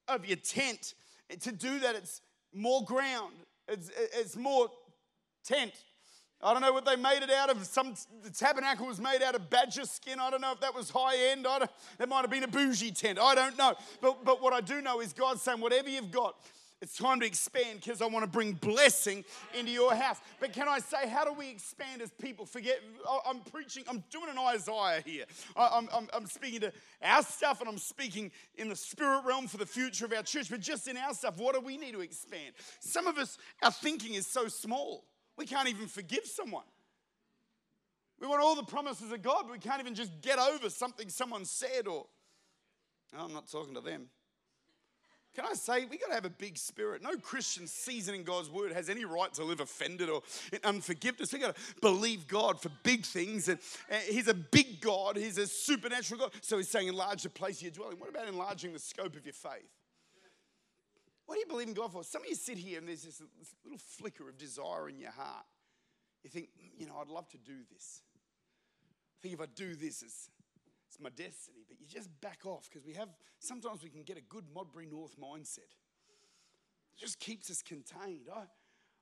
of 0.08 0.26
your 0.26 0.37
tent. 0.37 0.94
And 1.30 1.40
to 1.40 1.52
do 1.52 1.80
that, 1.80 1.96
it's 1.96 2.20
more 2.54 2.85
ground, 2.85 3.35
it's, 3.68 3.90
it's 3.97 4.37
more 4.37 4.68
tent. 5.44 5.73
I 6.44 6.52
don't 6.52 6.62
know 6.62 6.73
what 6.73 6.85
they 6.85 6.97
made 6.97 7.23
it 7.23 7.30
out 7.30 7.50
of. 7.50 7.64
Some 7.64 7.94
the 8.25 8.30
tabernacle 8.30 8.87
was 8.87 9.00
made 9.00 9.23
out 9.23 9.37
of 9.37 9.49
badger 9.49 9.85
skin. 9.85 10.18
I 10.18 10.28
don't 10.28 10.40
know 10.40 10.50
if 10.50 10.61
that 10.61 10.75
was 10.75 10.90
high 10.90 11.30
end. 11.30 11.47
I 11.47 11.61
don't, 11.61 11.71
that 11.99 12.09
might 12.09 12.23
have 12.23 12.30
been 12.30 12.42
a 12.42 12.49
bougie 12.49 12.90
tent. 12.90 13.18
I 13.21 13.37
don't 13.37 13.56
know. 13.56 13.75
But, 14.00 14.25
but 14.25 14.42
what 14.42 14.52
I 14.52 14.61
do 14.61 14.82
know 14.82 15.00
is 15.00 15.12
God's 15.12 15.42
saying, 15.42 15.61
whatever 15.61 15.88
you've 15.88 16.11
got, 16.11 16.35
it's 16.82 16.96
time 16.96 17.20
to 17.20 17.26
expand 17.26 17.80
because 17.80 18.02
I 18.02 18.06
want 18.06 18.24
to 18.24 18.30
bring 18.30 18.54
blessing 18.54 19.24
into 19.56 19.70
your 19.70 19.94
house. 19.94 20.18
But 20.40 20.52
can 20.52 20.66
I 20.66 20.80
say, 20.80 21.08
how 21.08 21.24
do 21.24 21.32
we 21.32 21.48
expand 21.48 22.02
as 22.02 22.10
people? 22.10 22.44
Forget, 22.44 22.80
I'm 23.24 23.38
preaching, 23.38 23.84
I'm 23.88 24.02
doing 24.10 24.28
an 24.28 24.36
Isaiah 24.36 25.00
here. 25.06 25.24
I'm, 25.56 25.88
I'm, 25.94 26.08
I'm 26.12 26.26
speaking 26.26 26.58
to 26.62 26.72
our 27.00 27.22
stuff 27.22 27.60
and 27.60 27.68
I'm 27.68 27.78
speaking 27.78 28.32
in 28.56 28.68
the 28.68 28.74
spirit 28.74 29.22
realm 29.24 29.46
for 29.46 29.58
the 29.58 29.66
future 29.66 30.04
of 30.06 30.12
our 30.12 30.24
church. 30.24 30.50
But 30.50 30.58
just 30.58 30.88
in 30.88 30.96
our 30.96 31.14
stuff, 31.14 31.38
what 31.38 31.54
do 31.54 31.60
we 31.60 31.78
need 31.78 31.92
to 31.92 32.00
expand? 32.00 32.54
Some 32.80 33.06
of 33.06 33.16
us, 33.16 33.38
our 33.62 33.70
thinking 33.70 34.14
is 34.14 34.26
so 34.26 34.48
small, 34.48 35.04
we 35.38 35.46
can't 35.46 35.68
even 35.68 35.86
forgive 35.86 36.26
someone. 36.26 36.64
We 38.18 38.26
want 38.26 38.42
all 38.42 38.56
the 38.56 38.64
promises 38.64 39.12
of 39.12 39.22
God, 39.22 39.44
but 39.44 39.52
we 39.52 39.58
can't 39.60 39.80
even 39.80 39.94
just 39.94 40.20
get 40.20 40.40
over 40.40 40.68
something 40.68 41.08
someone 41.08 41.44
said 41.44 41.86
or, 41.86 42.06
oh, 43.16 43.24
I'm 43.24 43.32
not 43.32 43.48
talking 43.48 43.74
to 43.74 43.80
them. 43.80 44.08
Can 45.34 45.46
I 45.50 45.54
say, 45.54 45.86
we 45.86 45.96
got 45.96 46.08
to 46.08 46.14
have 46.14 46.26
a 46.26 46.30
big 46.30 46.58
spirit. 46.58 47.02
No 47.02 47.16
Christian 47.16 47.66
seasoning 47.66 48.22
God's 48.22 48.50
word 48.50 48.72
has 48.72 48.90
any 48.90 49.06
right 49.06 49.32
to 49.34 49.44
live 49.44 49.60
offended 49.60 50.10
or 50.10 50.22
in 50.52 50.58
unforgiveness. 50.62 51.32
We 51.32 51.38
got 51.38 51.56
to 51.56 51.62
believe 51.80 52.28
God 52.28 52.60
for 52.60 52.70
big 52.82 53.06
things. 53.06 53.48
And 53.48 53.58
He's 54.08 54.28
a 54.28 54.34
big 54.34 54.82
God, 54.82 55.16
He's 55.16 55.38
a 55.38 55.46
supernatural 55.46 56.20
God. 56.20 56.32
So 56.42 56.58
He's 56.58 56.68
saying, 56.68 56.88
enlarge 56.88 57.22
the 57.22 57.30
place 57.30 57.62
you're 57.62 57.70
dwelling. 57.70 57.98
What 57.98 58.10
about 58.10 58.28
enlarging 58.28 58.74
the 58.74 58.78
scope 58.78 59.16
of 59.16 59.24
your 59.24 59.32
faith? 59.32 59.70
What 61.24 61.36
do 61.36 61.40
you 61.40 61.46
believe 61.46 61.68
in 61.68 61.74
God 61.74 61.92
for? 61.92 62.04
Some 62.04 62.22
of 62.22 62.28
you 62.28 62.34
sit 62.34 62.58
here 62.58 62.78
and 62.78 62.86
there's 62.86 63.04
this, 63.04 63.22
this 63.38 63.54
little 63.64 63.78
flicker 63.78 64.28
of 64.28 64.36
desire 64.36 64.90
in 64.90 64.98
your 64.98 65.12
heart. 65.12 65.46
You 66.22 66.30
think, 66.30 66.48
mm, 66.48 66.78
you 66.78 66.86
know, 66.86 66.98
I'd 67.00 67.08
love 67.08 67.28
to 67.30 67.38
do 67.38 67.54
this. 67.72 68.02
I 69.18 69.22
think 69.22 69.34
if 69.34 69.40
I 69.40 69.46
do 69.54 69.74
this, 69.74 70.02
it's 70.02 70.28
it's 70.92 71.00
my 71.00 71.08
destiny. 71.11 71.64
But 71.66 71.80
you 71.80 71.87
just 71.87 72.11
back 72.20 72.40
off 72.44 72.68
because 72.70 72.87
we 72.87 72.92
have, 72.94 73.08
sometimes 73.38 73.82
we 73.82 73.88
can 73.88 74.02
get 74.02 74.18
a 74.18 74.22
good 74.22 74.44
Modbury 74.54 74.87
North 74.87 75.16
mindset. 75.18 75.58
It 75.58 76.99
just 76.99 77.18
keeps 77.18 77.50
us 77.50 77.62
contained. 77.62 78.28
I, 78.34 78.42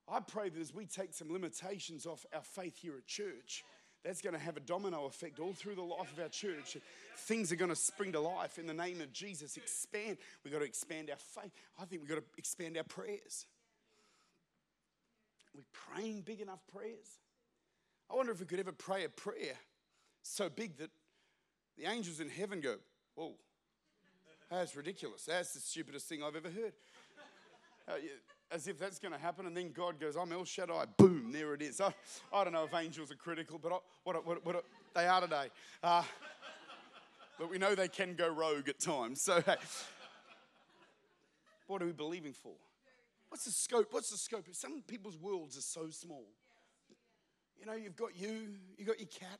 I 0.08 0.20
pray 0.20 0.50
that 0.50 0.60
as 0.60 0.72
we 0.72 0.86
take 0.86 1.12
some 1.12 1.32
limitations 1.32 2.06
off 2.06 2.24
our 2.32 2.42
faith 2.42 2.76
here 2.80 2.92
at 2.96 3.06
church, 3.06 3.64
that's 4.04 4.22
going 4.22 4.34
to 4.34 4.38
have 4.38 4.56
a 4.56 4.60
domino 4.60 5.06
effect 5.06 5.40
all 5.40 5.52
through 5.52 5.74
the 5.74 5.82
life 5.82 6.12
of 6.12 6.20
our 6.20 6.28
church. 6.28 6.76
Things 7.18 7.50
are 7.50 7.56
going 7.56 7.70
to 7.70 7.76
spring 7.76 8.12
to 8.12 8.20
life 8.20 8.58
in 8.58 8.66
the 8.66 8.74
name 8.74 9.00
of 9.00 9.12
Jesus. 9.12 9.56
Expand. 9.56 10.16
We've 10.44 10.52
got 10.52 10.60
to 10.60 10.64
expand 10.64 11.10
our 11.10 11.16
faith. 11.16 11.52
I 11.78 11.86
think 11.86 12.02
we've 12.02 12.08
got 12.08 12.18
to 12.18 12.24
expand 12.38 12.76
our 12.76 12.84
prayers. 12.84 13.46
We're 15.54 15.64
praying 15.72 16.22
big 16.22 16.40
enough 16.40 16.60
prayers. 16.72 17.18
I 18.08 18.14
wonder 18.14 18.30
if 18.30 18.38
we 18.38 18.46
could 18.46 18.60
ever 18.60 18.72
pray 18.72 19.04
a 19.04 19.08
prayer 19.08 19.56
so 20.22 20.48
big 20.48 20.76
that 20.78 20.90
the 21.80 21.90
angels 21.90 22.20
in 22.20 22.28
heaven 22.28 22.60
go, 22.60 22.76
Whoa, 23.14 23.32
that's 24.50 24.76
ridiculous. 24.76 25.24
That's 25.24 25.52
the 25.52 25.60
stupidest 25.60 26.08
thing 26.08 26.22
I've 26.22 26.36
ever 26.36 26.50
heard. 26.50 26.72
Uh, 27.88 27.92
as 28.50 28.66
if 28.66 28.78
that's 28.78 28.98
going 28.98 29.12
to 29.12 29.18
happen, 29.18 29.46
and 29.46 29.56
then 29.56 29.72
God 29.72 30.00
goes, 30.00 30.16
I'm 30.16 30.32
El 30.32 30.44
Shaddai. 30.44 30.86
Boom, 30.96 31.30
there 31.32 31.54
it 31.54 31.62
is. 31.62 31.80
I, 31.80 31.94
I 32.32 32.44
don't 32.44 32.52
know 32.52 32.64
if 32.64 32.74
angels 32.74 33.10
are 33.10 33.16
critical, 33.16 33.58
but 33.58 33.72
I, 33.72 33.78
what, 34.04 34.26
what, 34.26 34.44
what, 34.44 34.64
they 34.94 35.06
are 35.06 35.20
today. 35.20 35.48
Uh, 35.82 36.02
but 37.38 37.48
we 37.48 37.58
know 37.58 37.74
they 37.74 37.88
can 37.88 38.14
go 38.14 38.28
rogue 38.28 38.68
at 38.68 38.80
times. 38.80 39.22
So, 39.22 39.40
hey, 39.40 39.56
what 41.66 41.80
are 41.80 41.86
we 41.86 41.92
believing 41.92 42.32
for? 42.32 42.52
What's 43.28 43.44
the 43.44 43.52
scope? 43.52 43.88
What's 43.92 44.10
the 44.10 44.18
scope? 44.18 44.46
Some 44.52 44.82
people's 44.86 45.16
worlds 45.16 45.56
are 45.56 45.62
so 45.62 45.88
small. 45.90 46.26
You 47.58 47.66
know, 47.66 47.74
you've 47.74 47.96
got 47.96 48.16
you, 48.18 48.48
you've 48.76 48.88
got 48.88 48.98
your 48.98 49.08
cat. 49.08 49.38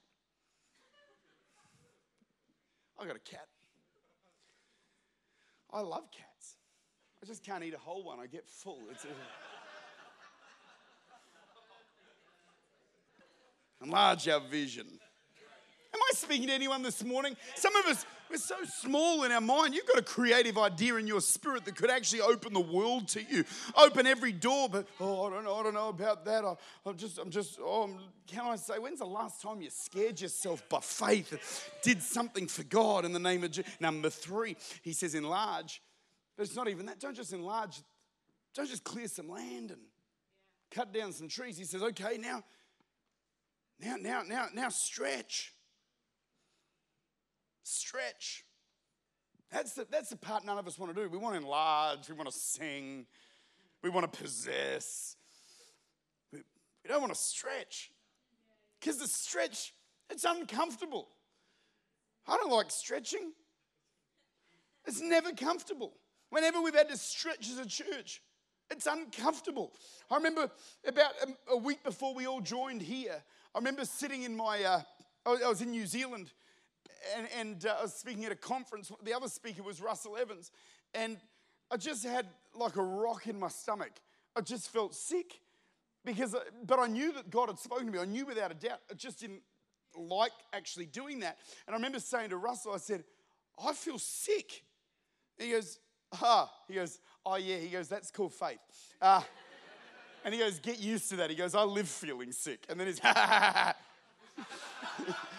I 3.00 3.06
got 3.06 3.16
a 3.16 3.20
cat. 3.20 3.46
I 5.72 5.80
love 5.80 6.10
cats. 6.10 6.56
I 7.22 7.26
just 7.26 7.42
can't 7.42 7.64
eat 7.64 7.72
a 7.74 7.78
whole 7.78 8.04
one. 8.04 8.18
I 8.20 8.26
get 8.26 8.46
full. 8.46 8.78
It's. 8.90 9.06
Enlarge 13.82 14.28
our 14.28 14.40
vision. 14.40 14.99
Am 15.92 16.00
I 16.00 16.12
speaking 16.14 16.46
to 16.48 16.52
anyone 16.52 16.82
this 16.82 17.04
morning? 17.04 17.36
Some 17.56 17.74
of 17.74 17.86
us, 17.86 18.06
we're 18.30 18.36
so 18.36 18.54
small 18.64 19.24
in 19.24 19.32
our 19.32 19.40
mind. 19.40 19.74
You've 19.74 19.86
got 19.86 19.98
a 19.98 20.02
creative 20.02 20.56
idea 20.56 20.94
in 20.96 21.06
your 21.08 21.20
spirit 21.20 21.64
that 21.64 21.74
could 21.74 21.90
actually 21.90 22.20
open 22.20 22.52
the 22.52 22.60
world 22.60 23.08
to 23.08 23.22
you, 23.22 23.44
open 23.76 24.06
every 24.06 24.30
door. 24.30 24.68
But 24.68 24.86
oh, 25.00 25.26
I 25.26 25.30
don't 25.30 25.44
know, 25.44 25.56
I 25.56 25.62
don't 25.64 25.74
know 25.74 25.88
about 25.88 26.24
that. 26.26 26.44
I, 26.44 26.54
am 26.88 26.96
just, 26.96 27.18
I'm 27.18 27.30
just. 27.30 27.58
Oh, 27.60 27.90
can 28.28 28.46
I 28.46 28.54
say, 28.54 28.78
when's 28.78 29.00
the 29.00 29.06
last 29.06 29.42
time 29.42 29.60
you 29.60 29.70
scared 29.70 30.20
yourself 30.20 30.62
by 30.68 30.78
faith 30.78 31.32
and 31.32 31.40
did 31.82 32.02
something 32.02 32.46
for 32.46 32.62
God 32.62 33.04
in 33.04 33.12
the 33.12 33.18
name 33.18 33.42
of 33.42 33.50
Jesus? 33.50 33.72
Number 33.80 34.10
three, 34.10 34.56
he 34.82 34.92
says, 34.92 35.16
enlarge. 35.16 35.82
But 36.36 36.46
it's 36.46 36.56
not 36.56 36.68
even 36.68 36.86
that. 36.86 37.00
Don't 37.00 37.16
just 37.16 37.32
enlarge. 37.32 37.82
Don't 38.54 38.68
just 38.68 38.84
clear 38.84 39.08
some 39.08 39.28
land 39.28 39.72
and 39.72 39.80
cut 40.70 40.92
down 40.92 41.12
some 41.12 41.26
trees. 41.26 41.58
He 41.58 41.64
says, 41.64 41.82
okay, 41.82 42.16
now, 42.16 42.44
now, 43.80 43.96
now, 44.00 44.22
now, 44.26 44.46
now, 44.54 44.68
stretch. 44.68 45.52
Stretch. 47.70 48.44
That's 49.52 49.74
the, 49.74 49.86
that's 49.88 50.10
the 50.10 50.16
part 50.16 50.44
none 50.44 50.58
of 50.58 50.66
us 50.66 50.78
want 50.78 50.94
to 50.94 51.00
do. 51.00 51.08
We 51.08 51.18
want 51.18 51.34
to 51.34 51.40
enlarge, 51.40 52.08
we 52.08 52.14
want 52.14 52.28
to 52.28 52.36
sing, 52.36 53.06
we 53.82 53.90
want 53.90 54.12
to 54.12 54.18
possess. 54.20 55.16
We, 56.32 56.40
we 56.82 56.88
don't 56.88 57.00
want 57.00 57.12
to 57.12 57.18
stretch. 57.18 57.92
Because 58.78 58.98
the 58.98 59.06
stretch, 59.06 59.72
it's 60.08 60.24
uncomfortable. 60.24 61.08
I 62.26 62.36
don't 62.36 62.50
like 62.50 62.70
stretching. 62.70 63.32
It's 64.86 65.00
never 65.00 65.32
comfortable. 65.32 65.92
Whenever 66.30 66.60
we've 66.60 66.74
had 66.74 66.88
to 66.88 66.96
stretch 66.96 67.50
as 67.50 67.58
a 67.58 67.66
church, 67.66 68.20
it's 68.70 68.86
uncomfortable. 68.86 69.72
I 70.10 70.16
remember 70.16 70.50
about 70.86 71.12
a, 71.22 71.52
a 71.52 71.56
week 71.56 71.84
before 71.84 72.14
we 72.14 72.26
all 72.26 72.40
joined 72.40 72.82
here, 72.82 73.22
I 73.54 73.58
remember 73.58 73.84
sitting 73.84 74.22
in 74.22 74.36
my, 74.36 74.62
uh, 74.62 74.82
I 75.26 75.48
was 75.48 75.60
in 75.60 75.70
New 75.70 75.86
Zealand 75.86 76.32
and, 77.16 77.28
and 77.38 77.66
uh, 77.66 77.76
I 77.78 77.82
was 77.82 77.94
speaking 77.94 78.24
at 78.24 78.32
a 78.32 78.36
conference. 78.36 78.90
The 79.02 79.14
other 79.14 79.28
speaker 79.28 79.62
was 79.62 79.80
Russell 79.80 80.16
Evans. 80.16 80.50
And 80.94 81.18
I 81.70 81.76
just 81.76 82.04
had 82.04 82.26
like 82.54 82.76
a 82.76 82.82
rock 82.82 83.26
in 83.26 83.38
my 83.38 83.48
stomach. 83.48 83.92
I 84.36 84.40
just 84.40 84.70
felt 84.70 84.94
sick 84.94 85.40
because, 86.04 86.34
uh, 86.34 86.40
but 86.66 86.78
I 86.78 86.86
knew 86.86 87.12
that 87.12 87.30
God 87.30 87.48
had 87.48 87.58
spoken 87.58 87.86
to 87.86 87.92
me. 87.92 87.98
I 87.98 88.04
knew 88.04 88.26
without 88.26 88.50
a 88.50 88.54
doubt. 88.54 88.80
I 88.90 88.94
just 88.94 89.20
didn't 89.20 89.42
like 89.96 90.32
actually 90.52 90.86
doing 90.86 91.20
that. 91.20 91.38
And 91.66 91.74
I 91.74 91.76
remember 91.76 92.00
saying 92.00 92.30
to 92.30 92.36
Russell, 92.36 92.72
I 92.72 92.78
said, 92.78 93.04
I 93.64 93.72
feel 93.72 93.98
sick. 93.98 94.62
And 95.38 95.48
he 95.48 95.54
goes, 95.54 95.78
ah, 96.20 96.50
he 96.68 96.74
goes, 96.74 97.00
oh 97.24 97.36
yeah, 97.36 97.56
he 97.56 97.68
goes, 97.68 97.88
that's 97.88 98.10
called 98.10 98.32
faith. 98.32 98.58
Uh, 99.00 99.22
and 100.24 100.34
he 100.34 100.40
goes, 100.40 100.58
get 100.58 100.78
used 100.78 101.08
to 101.10 101.16
that. 101.16 101.30
He 101.30 101.36
goes, 101.36 101.54
I 101.54 101.62
live 101.62 101.88
feeling 101.88 102.32
sick. 102.32 102.66
And 102.68 102.78
then 102.78 102.86
he's, 102.86 102.98
ha 103.02 103.12
ha 103.14 103.26
ha 103.26 103.74
ha. 104.36 105.36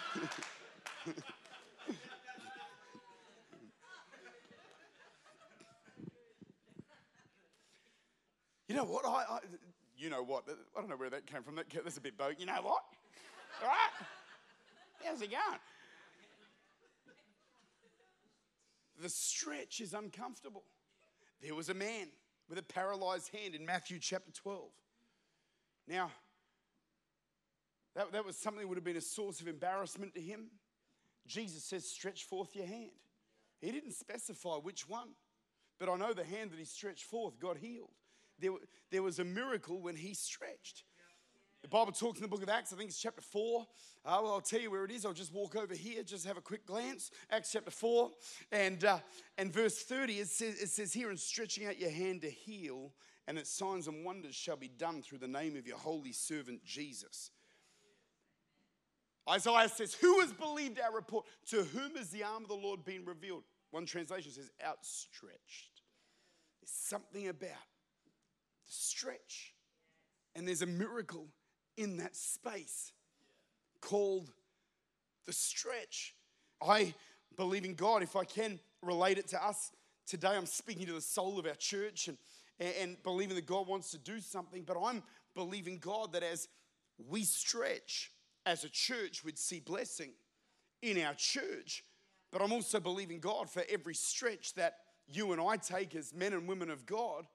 You 8.72 8.78
know 8.78 8.86
what? 8.86 9.06
I, 9.06 9.10
I, 9.30 9.40
you 9.98 10.10
know 10.10 10.24
what? 10.24 10.46
I 10.48 10.80
don't 10.80 10.90
know 10.90 10.96
where 10.96 11.10
that 11.10 11.26
came 11.26 11.44
from. 11.44 11.56
That, 11.56 11.66
that's 11.84 11.98
a 11.98 12.02
bit 12.02 12.18
boat. 12.18 12.36
You 12.40 12.46
know 12.46 12.54
what? 12.54 12.84
All 13.62 13.68
right? 13.68 14.08
How's 15.04 15.22
it 15.22 15.30
going? 15.30 15.60
The 19.02 19.10
stretch 19.10 19.82
is 19.82 19.94
uncomfortable. 19.94 20.64
There 21.44 21.54
was 21.54 21.68
a 21.68 21.74
man 21.74 22.08
with 22.48 22.60
a 22.60 22.64
paralyzed 22.64 23.36
hand 23.36 23.56
in 23.56 23.66
Matthew 23.66 24.00
chapter 24.00 24.32
12. 24.32 24.70
Now, 25.90 26.10
that, 27.98 28.14
that 28.14 28.26
was 28.26 28.38
something 28.38 28.62
that 28.62 28.70
would 28.70 28.78
have 28.78 28.86
been 28.86 28.96
a 28.96 29.02
source 29.02 29.42
of 29.42 29.50
embarrassment 29.50 30.14
to 30.14 30.22
him. 30.22 30.46
Jesus 31.28 31.66
says, 31.66 31.84
Stretch 31.86 32.24
forth 32.24 32.56
your 32.56 32.68
hand. 32.68 32.92
He 33.60 33.70
didn't 33.74 33.96
specify 33.96 34.56
which 34.56 34.88
one, 34.88 35.10
but 35.78 35.90
I 35.90 35.98
know 35.98 36.14
the 36.14 36.24
hand 36.24 36.52
that 36.52 36.58
he 36.60 36.64
stretched 36.64 37.04
forth 37.04 37.38
got 37.38 37.58
healed 37.58 37.90
there, 38.42 38.52
there 38.90 39.04
was 39.04 39.20
a 39.20 39.24
miracle 39.24 39.80
when 39.80 39.96
he 39.96 40.14
stretched. 40.14 40.84
The 41.62 41.68
Bible 41.68 41.92
talks 41.92 42.18
in 42.18 42.24
the 42.24 42.28
book 42.28 42.42
of 42.42 42.50
Acts, 42.50 42.74
I 42.74 42.76
think 42.76 42.90
it's 42.90 43.00
chapter 43.00 43.22
4. 43.22 43.68
Uh, 44.04 44.20
well, 44.24 44.34
I'll 44.34 44.42
tell 44.42 44.60
you 44.60 44.72
where 44.72 44.84
it 44.84 44.90
is. 44.90 45.06
I'll 45.06 45.14
just 45.14 45.32
walk 45.32 45.56
over 45.56 45.76
here, 45.76 46.02
just 46.02 46.26
have 46.26 46.38
a 46.38 46.42
quick 46.42 46.66
glance. 46.66 47.12
Acts 47.30 47.52
chapter 47.52 47.70
4 47.70 48.10
and, 48.52 48.84
uh, 48.84 48.98
and 49.38 49.54
verse 49.54 49.84
30, 49.84 50.14
it 50.14 50.28
says, 50.28 50.60
it 50.60 50.70
says 50.70 50.92
here, 50.92 51.12
and 51.12 51.20
stretching 51.20 51.68
out 51.68 51.80
your 51.80 51.92
hand 51.92 52.22
to 52.22 52.30
heal, 52.30 52.94
and 53.28 53.38
that 53.38 53.46
signs 53.46 53.88
and 53.88 54.04
wonders 54.04 54.34
shall 54.34 54.56
be 54.56 54.70
done 54.70 55.04
through 55.04 55.20
the 55.20 55.28
name 55.28 55.56
of 55.56 55.68
your 55.68 55.78
holy 55.78 56.14
servant 56.14 56.66
Jesus. 56.66 57.30
Isaiah 59.30 59.70
says, 59.70 59.94
Who 59.94 60.20
has 60.22 60.34
believed 60.34 60.80
our 60.80 60.94
report? 60.94 61.28
To 61.50 61.64
whom 61.64 61.96
has 61.96 62.10
the 62.10 62.24
arm 62.24 62.44
of 62.44 62.50
the 62.50 62.56
Lord 62.56 62.84
been 62.84 63.06
revealed? 63.06 63.44
One 63.70 63.86
translation 63.86 64.32
says, 64.32 64.50
outstretched. 64.66 65.82
There's 66.60 66.72
something 66.72 67.28
about 67.28 67.52
stretch. 68.72 69.54
And 70.36 70.48
there's 70.48 70.62
a 70.62 70.68
miracle 70.68 71.28
in 71.78 71.98
that 71.98 72.16
space 72.16 72.94
called 73.82 74.32
the 75.26 75.34
stretch. 75.34 76.16
I 76.66 76.94
believe 77.36 77.66
in 77.66 77.76
God. 77.76 78.04
If 78.04 78.16
I 78.16 78.24
can 78.24 78.60
relate 78.82 79.18
it 79.18 79.28
to 79.30 79.44
us 79.44 79.72
today, 80.08 80.30
I'm 80.30 80.46
speaking 80.46 80.86
to 80.88 80.94
the 80.94 81.02
soul 81.02 81.40
of 81.40 81.46
our 81.46 81.56
church 81.56 82.08
and, 82.08 82.18
and 82.60 83.04
believing 83.04 83.36
that 83.36 83.46
God 83.46 83.68
wants 83.68 83.92
to 83.92 83.98
do 83.98 84.20
something, 84.20 84.64
but 84.64 84.78
I'm 84.82 85.04
believing 85.36 85.80
God 85.80 86.14
that 86.14 86.24
as 86.24 86.48
we 87.10 87.24
stretch 87.24 88.12
as 88.46 88.64
a 88.64 88.70
church, 88.70 89.24
we'd 89.24 89.38
see 89.38 89.60
blessing 89.60 90.12
in 90.82 91.02
our 91.02 91.14
church. 91.14 91.84
But 92.32 92.42
I'm 92.42 92.54
also 92.54 92.80
believing 92.80 93.20
God 93.20 93.50
for 93.50 93.64
every 93.70 93.96
stretch 93.96 94.54
that 94.56 94.78
you 95.08 95.32
and 95.34 95.42
I 95.42 95.58
take 95.58 95.96
as 95.96 96.14
men 96.14 96.34
and 96.34 96.48
women 96.48 96.70
of 96.70 96.86
God 96.86 97.26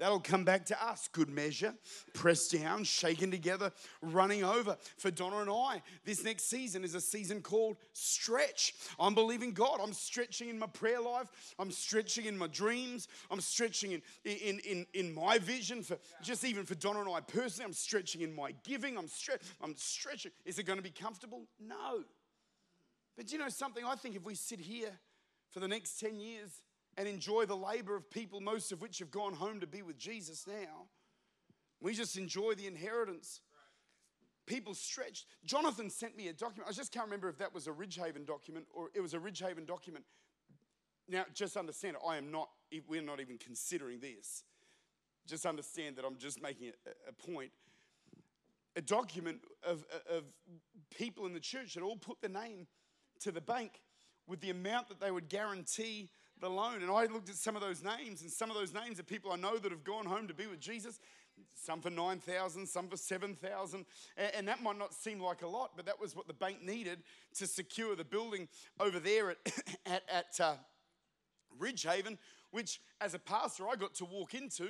That'll 0.00 0.18
come 0.18 0.44
back 0.44 0.64
to 0.66 0.82
us. 0.82 1.10
Good 1.12 1.28
measure, 1.28 1.74
pressed 2.14 2.52
down, 2.52 2.84
shaken 2.84 3.30
together, 3.30 3.70
running 4.00 4.42
over. 4.42 4.78
For 4.96 5.10
Donna 5.10 5.40
and 5.40 5.50
I, 5.50 5.82
this 6.06 6.24
next 6.24 6.44
season 6.48 6.84
is 6.84 6.94
a 6.94 7.02
season 7.02 7.42
called 7.42 7.76
stretch. 7.92 8.74
I'm 8.98 9.14
believing 9.14 9.52
God. 9.52 9.78
I'm 9.80 9.92
stretching 9.92 10.48
in 10.48 10.58
my 10.58 10.68
prayer 10.68 11.02
life. 11.02 11.28
I'm 11.58 11.70
stretching 11.70 12.24
in 12.24 12.38
my 12.38 12.46
dreams. 12.46 13.08
I'm 13.30 13.42
stretching 13.42 13.92
in, 13.92 14.02
in, 14.24 14.58
in, 14.60 14.86
in 14.94 15.14
my 15.14 15.36
vision 15.36 15.82
for 15.82 15.98
just 16.22 16.46
even 16.46 16.64
for 16.64 16.76
Donna 16.76 17.00
and 17.00 17.10
I 17.10 17.20
personally. 17.20 17.66
I'm 17.66 17.74
stretching 17.74 18.22
in 18.22 18.34
my 18.34 18.54
giving. 18.64 18.96
I'm, 18.96 19.06
stre- 19.06 19.42
I'm 19.60 19.76
stretching. 19.76 20.32
Is 20.46 20.58
it 20.58 20.62
going 20.62 20.78
to 20.78 20.82
be 20.82 20.88
comfortable? 20.88 21.42
No. 21.60 22.04
But 23.18 23.30
you 23.30 23.38
know 23.38 23.50
something? 23.50 23.84
I 23.84 23.96
think 23.96 24.16
if 24.16 24.24
we 24.24 24.34
sit 24.34 24.60
here 24.60 24.98
for 25.50 25.60
the 25.60 25.68
next 25.68 26.00
10 26.00 26.18
years, 26.18 26.62
and 26.96 27.08
enjoy 27.08 27.46
the 27.46 27.56
labor 27.56 27.96
of 27.96 28.10
people, 28.10 28.40
most 28.40 28.72
of 28.72 28.82
which 28.82 28.98
have 28.98 29.10
gone 29.10 29.34
home 29.34 29.60
to 29.60 29.66
be 29.66 29.82
with 29.82 29.98
Jesus 29.98 30.46
now. 30.46 30.86
We 31.80 31.94
just 31.94 32.16
enjoy 32.16 32.54
the 32.54 32.66
inheritance. 32.66 33.40
People 34.46 34.74
stretched. 34.74 35.26
Jonathan 35.44 35.88
sent 35.88 36.16
me 36.16 36.28
a 36.28 36.32
document. 36.32 36.68
I 36.68 36.72
just 36.72 36.92
can't 36.92 37.06
remember 37.06 37.28
if 37.28 37.38
that 37.38 37.54
was 37.54 37.66
a 37.66 37.70
Ridgehaven 37.70 38.26
document 38.26 38.66
or 38.74 38.90
it 38.94 39.00
was 39.00 39.14
a 39.14 39.18
Ridgehaven 39.18 39.66
document. 39.66 40.04
Now, 41.08 41.24
just 41.34 41.56
understand, 41.56 41.96
I 42.06 42.16
am 42.16 42.30
not, 42.30 42.50
we're 42.88 43.02
not 43.02 43.20
even 43.20 43.38
considering 43.38 44.00
this. 44.00 44.44
Just 45.26 45.46
understand 45.46 45.96
that 45.96 46.04
I'm 46.04 46.16
just 46.18 46.42
making 46.42 46.72
a, 46.86 47.10
a 47.10 47.12
point. 47.12 47.50
A 48.76 48.80
document 48.80 49.40
of, 49.66 49.84
of 50.08 50.24
people 50.96 51.26
in 51.26 51.32
the 51.32 51.40
church 51.40 51.74
that 51.74 51.82
all 51.82 51.96
put 51.96 52.20
their 52.20 52.30
name 52.30 52.66
to 53.20 53.32
the 53.32 53.40
bank 53.40 53.80
with 54.26 54.40
the 54.40 54.50
amount 54.50 54.88
that 54.88 55.00
they 55.00 55.10
would 55.10 55.28
guarantee 55.28 56.10
the 56.40 56.48
loan. 56.48 56.82
And 56.82 56.90
I 56.90 57.06
looked 57.06 57.28
at 57.28 57.36
some 57.36 57.56
of 57.56 57.62
those 57.62 57.82
names, 57.82 58.22
and 58.22 58.30
some 58.30 58.50
of 58.50 58.56
those 58.56 58.72
names 58.74 58.98
are 58.98 59.02
people 59.02 59.32
I 59.32 59.36
know 59.36 59.58
that 59.58 59.70
have 59.70 59.84
gone 59.84 60.06
home 60.06 60.28
to 60.28 60.34
be 60.34 60.46
with 60.46 60.60
Jesus. 60.60 60.98
some 61.54 61.80
for 61.80 61.90
9,000, 61.90 62.66
some 62.66 62.88
for 62.88 62.96
7,000. 62.96 63.84
And 64.16 64.48
that 64.48 64.62
might 64.62 64.78
not 64.78 64.94
seem 64.94 65.20
like 65.20 65.42
a 65.42 65.46
lot, 65.46 65.72
but 65.76 65.86
that 65.86 66.00
was 66.00 66.16
what 66.16 66.26
the 66.26 66.34
bank 66.34 66.62
needed 66.62 67.02
to 67.34 67.46
secure 67.46 67.94
the 67.94 68.04
building 68.04 68.48
over 68.78 68.98
there 68.98 69.30
at, 69.30 69.38
at, 69.86 70.02
at 70.10 70.40
uh, 70.40 70.54
Ridgehaven, 71.58 72.18
which 72.50 72.80
as 73.00 73.14
a 73.14 73.18
pastor 73.18 73.64
I 73.68 73.76
got 73.76 73.94
to 73.96 74.04
walk 74.04 74.34
into 74.34 74.68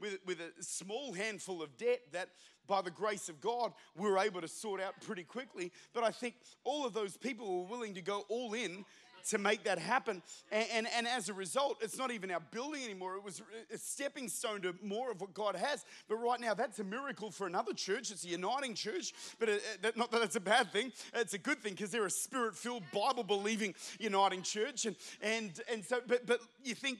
with, 0.00 0.18
with 0.26 0.38
a 0.40 0.62
small 0.62 1.12
handful 1.12 1.62
of 1.62 1.76
debt 1.76 2.00
that 2.12 2.28
by 2.66 2.82
the 2.82 2.90
grace 2.90 3.28
of 3.28 3.40
God 3.40 3.72
we 3.96 4.08
were 4.08 4.18
able 4.18 4.40
to 4.40 4.48
sort 4.48 4.80
out 4.80 4.94
pretty 5.00 5.24
quickly. 5.24 5.72
But 5.92 6.04
I 6.04 6.10
think 6.10 6.34
all 6.64 6.86
of 6.86 6.92
those 6.92 7.16
people 7.16 7.62
were 7.62 7.68
willing 7.68 7.94
to 7.94 8.02
go 8.02 8.24
all 8.28 8.54
in 8.54 8.84
to 9.30 9.38
make 9.38 9.64
that 9.64 9.78
happen. 9.78 10.22
And, 10.50 10.66
and, 10.72 10.86
and, 10.96 11.06
as 11.06 11.28
a 11.28 11.34
result, 11.34 11.78
it's 11.80 11.98
not 11.98 12.10
even 12.10 12.30
our 12.30 12.40
building 12.50 12.82
anymore. 12.84 13.16
It 13.16 13.24
was 13.24 13.42
a 13.72 13.78
stepping 13.78 14.28
stone 14.28 14.62
to 14.62 14.74
more 14.82 15.10
of 15.10 15.20
what 15.20 15.34
God 15.34 15.56
has. 15.56 15.84
But 16.08 16.16
right 16.16 16.40
now, 16.40 16.54
that's 16.54 16.78
a 16.78 16.84
miracle 16.84 17.30
for 17.30 17.46
another 17.46 17.72
church. 17.72 18.10
It's 18.10 18.24
a 18.24 18.28
uniting 18.28 18.74
church, 18.74 19.12
but 19.38 19.48
uh, 19.48 19.52
uh, 19.52 19.54
it, 19.54 19.86
it, 19.86 19.96
not 19.96 20.10
that 20.10 20.20
that's 20.20 20.36
a 20.36 20.40
bad 20.40 20.72
thing. 20.72 20.92
It's 21.14 21.34
a 21.34 21.38
good 21.38 21.58
thing 21.58 21.74
because 21.74 21.90
they're 21.90 22.06
a 22.06 22.10
spirit 22.10 22.56
filled, 22.56 22.84
Bible 22.92 23.24
believing, 23.24 23.74
uniting 23.98 24.42
church. 24.42 24.86
And, 24.86 24.96
and, 25.20 25.60
and 25.70 25.84
so, 25.84 26.00
but, 26.06 26.26
but 26.26 26.40
you 26.64 26.74
think 26.74 26.98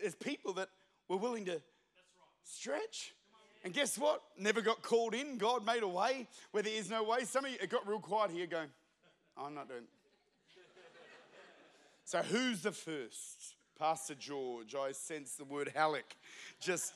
there's 0.00 0.14
people 0.14 0.54
that 0.54 0.68
were 1.08 1.16
willing 1.16 1.44
to 1.46 1.60
stretch. 2.42 3.14
And 3.64 3.72
guess 3.72 3.96
what? 3.96 4.20
Never 4.38 4.60
got 4.60 4.82
called 4.82 5.14
in. 5.14 5.38
God 5.38 5.64
made 5.64 5.82
a 5.82 5.88
way 5.88 6.28
where 6.50 6.62
there 6.62 6.74
is 6.74 6.90
no 6.90 7.02
way. 7.02 7.24
Some 7.24 7.46
of 7.46 7.50
you, 7.50 7.56
it 7.62 7.70
got 7.70 7.88
real 7.88 8.00
quiet 8.00 8.30
here 8.30 8.46
going, 8.46 8.68
I'm 9.36 9.54
not 9.54 9.68
doing 9.68 9.84
so, 12.04 12.18
who's 12.18 12.62
the 12.62 12.72
first? 12.72 13.54
Pastor 13.78 14.14
George, 14.14 14.74
I 14.74 14.92
sense 14.92 15.34
the 15.34 15.44
word 15.44 15.72
halleck. 15.74 16.16
Just 16.60 16.92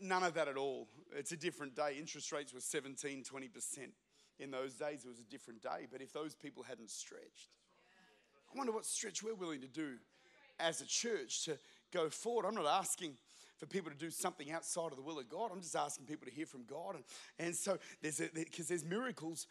none 0.00 0.22
of 0.22 0.34
that 0.34 0.48
at 0.48 0.56
all. 0.56 0.88
It's 1.16 1.32
a 1.32 1.36
different 1.36 1.74
day. 1.74 1.96
Interest 1.98 2.32
rates 2.32 2.54
were 2.54 2.60
17, 2.60 3.24
20%. 3.24 3.48
In 4.40 4.50
those 4.50 4.74
days, 4.74 5.04
it 5.04 5.08
was 5.08 5.20
a 5.20 5.30
different 5.30 5.62
day. 5.62 5.86
But 5.90 6.00
if 6.00 6.12
those 6.12 6.34
people 6.34 6.62
hadn't 6.62 6.90
stretched, 6.90 7.50
I 8.52 8.58
wonder 8.58 8.72
what 8.72 8.84
stretch 8.84 9.22
we're 9.22 9.34
willing 9.34 9.60
to 9.60 9.68
do 9.68 9.96
as 10.58 10.80
a 10.80 10.86
church 10.86 11.44
to 11.44 11.58
go 11.92 12.08
forward. 12.08 12.46
I'm 12.46 12.54
not 12.54 12.66
asking 12.66 13.16
for 13.58 13.66
people 13.66 13.90
to 13.90 13.96
do 13.96 14.10
something 14.10 14.50
outside 14.50 14.90
of 14.90 14.96
the 14.96 15.02
will 15.02 15.18
of 15.18 15.28
God. 15.28 15.50
I'm 15.52 15.60
just 15.60 15.76
asking 15.76 16.06
people 16.06 16.26
to 16.26 16.32
hear 16.32 16.46
from 16.46 16.64
God. 16.64 16.96
And, 16.96 17.04
and 17.38 17.54
so 17.54 17.78
there's 18.02 18.20
because 18.34 18.68
there's 18.68 18.84
miracles 18.84 19.46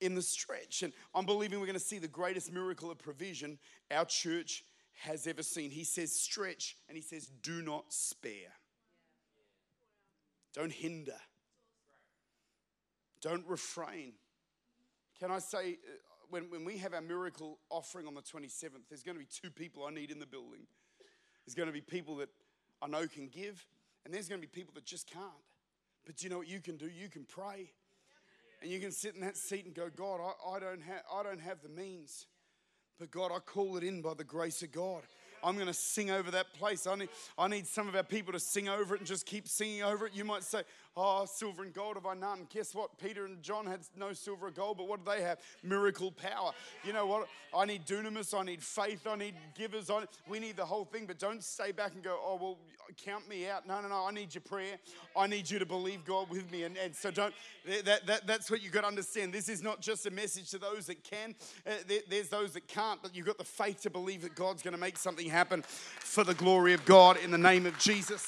in 0.00 0.14
the 0.14 0.22
stretch. 0.22 0.82
And 0.82 0.92
I'm 1.14 1.26
believing 1.26 1.60
we're 1.60 1.66
going 1.66 1.78
to 1.78 1.84
see 1.84 1.98
the 1.98 2.08
greatest 2.08 2.52
miracle 2.52 2.90
of 2.90 2.98
provision 2.98 3.58
our 3.90 4.04
church 4.04 4.64
has 5.04 5.26
ever 5.26 5.42
seen. 5.42 5.70
He 5.70 5.84
says, 5.84 6.12
stretch, 6.12 6.76
and 6.88 6.96
he 6.96 7.02
says, 7.02 7.30
do 7.42 7.62
not 7.62 7.84
spare. 7.92 8.52
Don't 10.54 10.72
hinder. 10.72 11.18
Don't 13.20 13.46
refrain. 13.46 14.12
Can 15.18 15.30
I 15.30 15.38
say, 15.38 15.72
uh, 15.72 15.96
when, 16.30 16.50
when 16.50 16.64
we 16.64 16.78
have 16.78 16.94
our 16.94 17.00
miracle 17.00 17.58
offering 17.70 18.06
on 18.06 18.14
the 18.14 18.22
27th, 18.22 18.88
there's 18.88 19.02
going 19.02 19.16
to 19.16 19.20
be 19.20 19.28
two 19.30 19.50
people 19.50 19.84
I 19.84 19.90
need 19.90 20.10
in 20.10 20.18
the 20.18 20.26
building. 20.26 20.66
There's 21.44 21.54
going 21.54 21.68
to 21.68 21.72
be 21.72 21.80
people 21.80 22.16
that 22.16 22.28
I 22.82 22.88
know 22.88 23.06
can 23.06 23.28
give, 23.28 23.66
and 24.04 24.12
there's 24.12 24.28
going 24.28 24.40
to 24.40 24.46
be 24.46 24.50
people 24.50 24.72
that 24.74 24.84
just 24.84 25.10
can't. 25.10 25.24
But 26.04 26.22
you 26.22 26.30
know 26.30 26.38
what 26.38 26.48
you 26.48 26.60
can 26.60 26.76
do? 26.76 26.86
You 26.86 27.08
can 27.08 27.24
pray. 27.24 27.72
And 28.62 28.70
you 28.70 28.80
can 28.80 28.90
sit 28.90 29.14
in 29.14 29.20
that 29.20 29.36
seat 29.36 29.66
and 29.66 29.74
go, 29.74 29.88
God, 29.94 30.20
I, 30.20 30.56
I, 30.56 30.60
don't, 30.60 30.82
have, 30.82 31.02
I 31.12 31.22
don't 31.22 31.40
have 31.40 31.62
the 31.62 31.68
means. 31.68 32.26
But 32.98 33.10
God, 33.10 33.30
I 33.34 33.38
call 33.38 33.76
it 33.76 33.84
in 33.84 34.00
by 34.00 34.14
the 34.14 34.24
grace 34.24 34.62
of 34.62 34.72
God. 34.72 35.02
I'm 35.44 35.54
going 35.54 35.66
to 35.66 35.74
sing 35.74 36.10
over 36.10 36.30
that 36.30 36.54
place. 36.54 36.86
I 36.86 36.94
need, 36.94 37.08
I 37.36 37.46
need 37.48 37.66
some 37.66 37.88
of 37.88 37.94
our 37.94 38.02
people 38.02 38.32
to 38.32 38.40
sing 38.40 38.68
over 38.68 38.94
it 38.94 39.00
and 39.00 39.06
just 39.06 39.26
keep 39.26 39.46
singing 39.46 39.82
over 39.82 40.06
it. 40.06 40.14
You 40.14 40.24
might 40.24 40.42
say, 40.42 40.62
Oh, 40.98 41.26
silver 41.26 41.62
and 41.62 41.74
gold 41.74 41.96
have 41.96 42.06
I 42.06 42.14
none. 42.14 42.46
Guess 42.48 42.74
what? 42.74 42.96
Peter 42.96 43.26
and 43.26 43.42
John 43.42 43.66
had 43.66 43.80
no 43.98 44.14
silver 44.14 44.46
or 44.46 44.50
gold, 44.50 44.78
but 44.78 44.88
what 44.88 45.04
do 45.04 45.10
they 45.10 45.20
have? 45.22 45.38
Miracle 45.62 46.10
power. 46.10 46.52
You 46.84 46.94
know 46.94 47.06
what? 47.06 47.28
I 47.54 47.66
need 47.66 47.84
dunamis, 47.84 48.38
I 48.38 48.42
need 48.44 48.62
faith, 48.62 49.06
I 49.06 49.16
need 49.16 49.34
givers. 49.54 49.90
I, 49.90 50.04
we 50.26 50.38
need 50.38 50.56
the 50.56 50.64
whole 50.64 50.86
thing, 50.86 51.04
but 51.04 51.18
don't 51.18 51.44
stay 51.44 51.70
back 51.70 51.92
and 51.94 52.02
go, 52.02 52.18
Oh, 52.24 52.38
well, 52.40 52.56
count 53.04 53.28
me 53.28 53.46
out. 53.46 53.66
No, 53.66 53.82
no, 53.82 53.88
no. 53.88 54.06
I 54.06 54.10
need 54.10 54.34
your 54.34 54.40
prayer. 54.40 54.76
I 55.14 55.26
need 55.26 55.50
you 55.50 55.58
to 55.58 55.66
believe 55.66 56.04
God 56.06 56.30
with 56.30 56.50
me. 56.50 56.62
And, 56.62 56.78
and 56.78 56.94
so 56.94 57.10
don't, 57.10 57.34
that, 57.84 58.06
that, 58.06 58.26
that's 58.26 58.50
what 58.50 58.62
you've 58.62 58.72
got 58.72 58.82
to 58.82 58.86
understand. 58.86 59.34
This 59.34 59.50
is 59.50 59.62
not 59.62 59.80
just 59.82 60.06
a 60.06 60.10
message 60.10 60.50
to 60.52 60.58
those 60.58 60.86
that 60.86 61.04
can, 61.04 61.34
uh, 61.66 61.72
there, 61.86 62.00
there's 62.08 62.28
those 62.28 62.52
that 62.52 62.68
can't, 62.68 63.02
but 63.02 63.14
you've 63.14 63.26
got 63.26 63.36
the 63.36 63.44
faith 63.44 63.82
to 63.82 63.90
believe 63.90 64.22
that 64.22 64.34
God's 64.34 64.62
going 64.62 64.72
to 64.72 64.80
make 64.80 64.96
something 64.96 65.28
happen 65.28 65.62
for 65.62 66.24
the 66.24 66.34
glory 66.34 66.72
of 66.72 66.84
God 66.86 67.18
in 67.22 67.30
the 67.30 67.38
name 67.38 67.66
of 67.66 67.78
Jesus. 67.78 68.26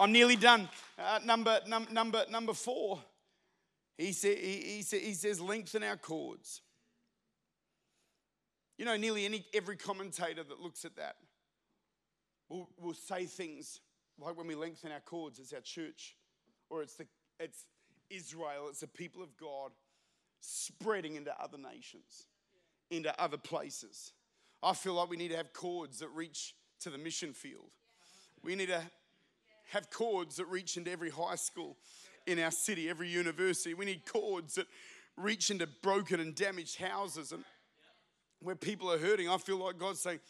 I'm 0.00 0.12
nearly 0.12 0.36
done. 0.36 0.68
Uh, 1.04 1.18
number, 1.22 1.60
num, 1.66 1.86
number, 1.92 2.24
number 2.30 2.54
four, 2.54 2.98
he, 3.98 4.12
say, 4.12 4.36
he, 4.36 4.82
he, 4.82 4.98
he 4.98 5.12
says, 5.12 5.38
lengthen 5.38 5.82
our 5.82 5.98
cords. 5.98 6.62
You 8.78 8.86
know, 8.86 8.96
nearly 8.96 9.26
any, 9.26 9.44
every 9.52 9.76
commentator 9.76 10.42
that 10.42 10.60
looks 10.60 10.86
at 10.86 10.96
that 10.96 11.16
will, 12.48 12.70
will 12.80 12.94
say 12.94 13.26
things 13.26 13.80
like 14.18 14.36
when 14.38 14.46
we 14.46 14.54
lengthen 14.54 14.92
our 14.92 15.00
cords, 15.00 15.38
it's 15.38 15.52
our 15.52 15.60
church, 15.60 16.16
or 16.70 16.82
it's, 16.82 16.94
the, 16.94 17.06
it's 17.38 17.66
Israel, 18.08 18.68
it's 18.70 18.80
the 18.80 18.86
people 18.86 19.22
of 19.22 19.36
God 19.36 19.72
spreading 20.40 21.16
into 21.16 21.38
other 21.38 21.58
nations, 21.58 22.28
into 22.90 23.18
other 23.20 23.36
places. 23.36 24.12
I 24.62 24.72
feel 24.72 24.94
like 24.94 25.10
we 25.10 25.18
need 25.18 25.32
to 25.32 25.36
have 25.36 25.52
cords 25.52 25.98
that 25.98 26.08
reach 26.08 26.54
to 26.80 26.90
the 26.90 26.98
mission 26.98 27.34
field. 27.34 27.70
We 28.42 28.54
need 28.54 28.68
to 28.68 28.82
have 29.72 29.90
cords 29.90 30.36
that 30.36 30.46
reach 30.46 30.76
into 30.76 30.90
every 30.90 31.10
high 31.10 31.36
school 31.36 31.76
in 32.26 32.38
our 32.38 32.50
city, 32.50 32.88
every 32.88 33.08
university. 33.08 33.74
We 33.74 33.84
need 33.84 34.06
cords 34.06 34.54
that 34.54 34.66
reach 35.16 35.50
into 35.50 35.66
broken 35.82 36.20
and 36.20 36.34
damaged 36.34 36.80
houses 36.80 37.32
and 37.32 37.44
where 38.40 38.56
people 38.56 38.90
are 38.92 38.98
hurting. 38.98 39.28
I 39.28 39.38
feel 39.38 39.58
like 39.58 39.78
God's 39.78 40.00
saying, 40.00 40.20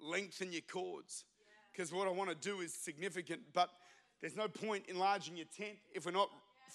lengthen 0.00 0.52
your 0.52 0.62
cords. 0.62 1.24
Because 1.72 1.92
what 1.92 2.06
I 2.06 2.10
want 2.10 2.28
to 2.28 2.36
do 2.36 2.60
is 2.60 2.74
significant, 2.74 3.40
but 3.54 3.70
there's 4.20 4.36
no 4.36 4.48
point 4.48 4.84
enlarging 4.88 5.36
your 5.36 5.46
tent 5.56 5.78
if 5.94 6.04
we're 6.04 6.12
not 6.12 6.28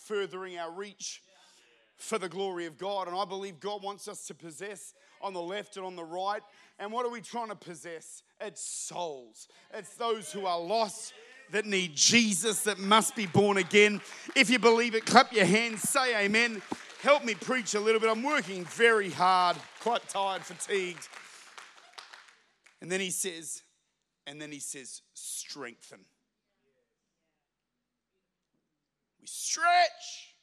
furthering 0.05 0.57
our 0.57 0.71
reach 0.71 1.21
for 1.97 2.17
the 2.17 2.29
glory 2.29 2.65
of 2.65 2.77
God. 2.77 3.07
And 3.07 3.17
I 3.17 3.25
believe 3.25 3.59
God 3.59 3.83
wants 3.83 4.07
us 4.07 4.25
to 4.27 4.33
possess 4.33 4.93
on 5.21 5.33
the 5.33 5.41
left 5.41 5.77
and 5.77 5.85
on 5.85 5.95
the 5.95 6.03
right. 6.03 6.41
And 6.79 6.91
what 6.91 7.05
are 7.05 7.11
we 7.11 7.21
trying 7.21 7.49
to 7.49 7.55
possess? 7.55 8.23
It's 8.39 8.61
souls, 8.61 9.47
it's 9.73 9.95
those 9.95 10.31
who 10.31 10.45
are 10.45 10.59
lost. 10.59 11.13
That 11.51 11.65
need 11.65 11.95
Jesus, 11.95 12.63
that 12.63 12.77
must 12.77 13.15
be 13.15 13.25
born 13.25 13.55
again. 13.55 14.01
If 14.35 14.49
you 14.49 14.59
believe 14.59 14.95
it, 14.95 15.05
clap 15.05 15.31
your 15.31 15.45
hands, 15.45 15.81
say 15.81 16.25
amen. 16.25 16.61
Help 17.01 17.23
me 17.23 17.35
preach 17.35 17.73
a 17.73 17.79
little 17.79 18.01
bit. 18.01 18.09
I'm 18.09 18.21
working 18.21 18.65
very 18.65 19.09
hard, 19.09 19.55
quite 19.79 20.05
tired, 20.09 20.41
fatigued. 20.41 21.07
And 22.81 22.91
then 22.91 22.99
he 22.99 23.11
says, 23.11 23.63
and 24.25 24.41
then 24.41 24.51
he 24.51 24.59
says, 24.59 25.01
strengthen. 25.13 25.99
We 29.21 29.27
stretch, 29.27 30.35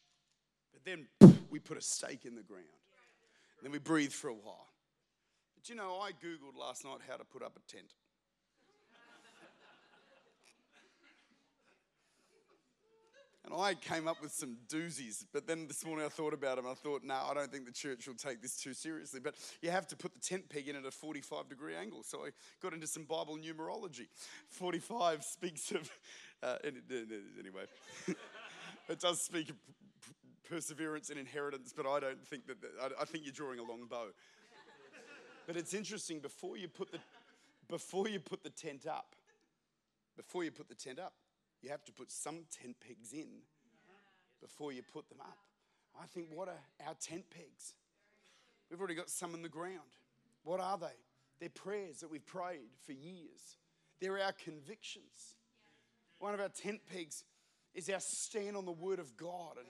then 0.84 1.06
we 1.50 1.58
put 1.58 1.78
a 1.78 1.80
stake 1.80 2.24
in 2.24 2.34
the 2.34 2.42
ground. 2.42 2.64
Then 3.62 3.72
we 3.72 3.78
breathe 3.78 4.12
for 4.12 4.28
a 4.28 4.34
while. 4.34 4.68
But 5.54 5.68
you 5.68 5.74
know, 5.74 5.98
I 6.00 6.10
Googled 6.10 6.58
last 6.58 6.84
night 6.84 6.98
how 7.08 7.16
to 7.16 7.24
put 7.24 7.42
up 7.42 7.56
a 7.56 7.72
tent. 7.72 7.92
And 13.46 13.54
I 13.54 13.74
came 13.74 14.08
up 14.08 14.22
with 14.22 14.32
some 14.32 14.56
doozies, 14.68 15.26
but 15.30 15.46
then 15.46 15.68
this 15.68 15.84
morning 15.84 16.06
I 16.06 16.08
thought 16.08 16.32
about 16.32 16.56
them. 16.56 16.66
I 16.66 16.72
thought, 16.72 17.04
no, 17.04 17.14
I 17.14 17.34
don't 17.34 17.52
think 17.52 17.66
the 17.66 17.72
church 17.72 18.08
will 18.08 18.14
take 18.14 18.40
this 18.40 18.56
too 18.56 18.72
seriously. 18.72 19.20
But 19.20 19.34
you 19.60 19.70
have 19.70 19.86
to 19.88 19.96
put 19.96 20.14
the 20.14 20.20
tent 20.20 20.48
peg 20.48 20.66
in 20.68 20.76
at 20.76 20.86
a 20.86 20.90
45 20.90 21.50
degree 21.50 21.74
angle. 21.76 22.02
So 22.02 22.24
I 22.24 22.30
got 22.62 22.72
into 22.72 22.86
some 22.86 23.04
Bible 23.04 23.36
numerology. 23.36 24.06
45 24.48 25.24
speaks 25.24 25.72
of, 25.72 25.90
uh, 26.42 26.56
anyway, 26.64 27.64
it 28.88 28.98
does 28.98 29.20
speak 29.20 29.52
perseverance 30.48 31.10
and 31.10 31.18
inheritance, 31.18 31.72
but 31.76 31.86
I 31.86 32.00
don't 32.00 32.26
think 32.26 32.46
that, 32.46 32.56
I 33.00 33.04
think 33.04 33.24
you're 33.24 33.32
drawing 33.32 33.58
a 33.58 33.62
long 33.62 33.86
bow. 33.88 34.06
But 35.46 35.56
it's 35.56 35.74
interesting, 35.74 36.20
before 36.20 36.56
you 36.56 36.68
put 36.68 36.90
the, 36.92 36.98
before 37.68 38.08
you 38.08 38.20
put 38.20 38.42
the 38.42 38.50
tent 38.50 38.86
up, 38.86 39.14
before 40.16 40.44
you 40.44 40.50
put 40.50 40.68
the 40.68 40.74
tent 40.74 40.98
up, 40.98 41.14
you 41.60 41.70
have 41.70 41.84
to 41.84 41.92
put 41.92 42.10
some 42.10 42.44
tent 42.50 42.76
pegs 42.86 43.12
in 43.12 43.28
before 44.40 44.72
you 44.72 44.82
put 44.82 45.08
them 45.08 45.20
up. 45.20 45.38
I 46.00 46.06
think, 46.06 46.28
what 46.32 46.48
are 46.48 46.86
our 46.86 46.94
tent 47.00 47.24
pegs? 47.30 47.74
We've 48.70 48.78
already 48.78 48.94
got 48.94 49.10
some 49.10 49.34
in 49.34 49.42
the 49.42 49.48
ground. 49.48 49.98
What 50.42 50.60
are 50.60 50.78
they? 50.78 50.86
They're 51.40 51.48
prayers 51.48 52.00
that 52.00 52.10
we've 52.10 52.24
prayed 52.24 52.70
for 52.86 52.92
years, 52.92 53.56
they're 54.00 54.18
our 54.18 54.32
convictions. 54.32 55.36
One 56.20 56.32
of 56.32 56.40
our 56.40 56.48
tent 56.48 56.80
pegs 56.90 57.24
is 57.74 57.90
our 57.90 58.00
stand 58.00 58.56
on 58.56 58.64
the 58.64 58.72
Word 58.72 58.98
of 58.98 59.16
God. 59.16 59.56
And 59.58 59.66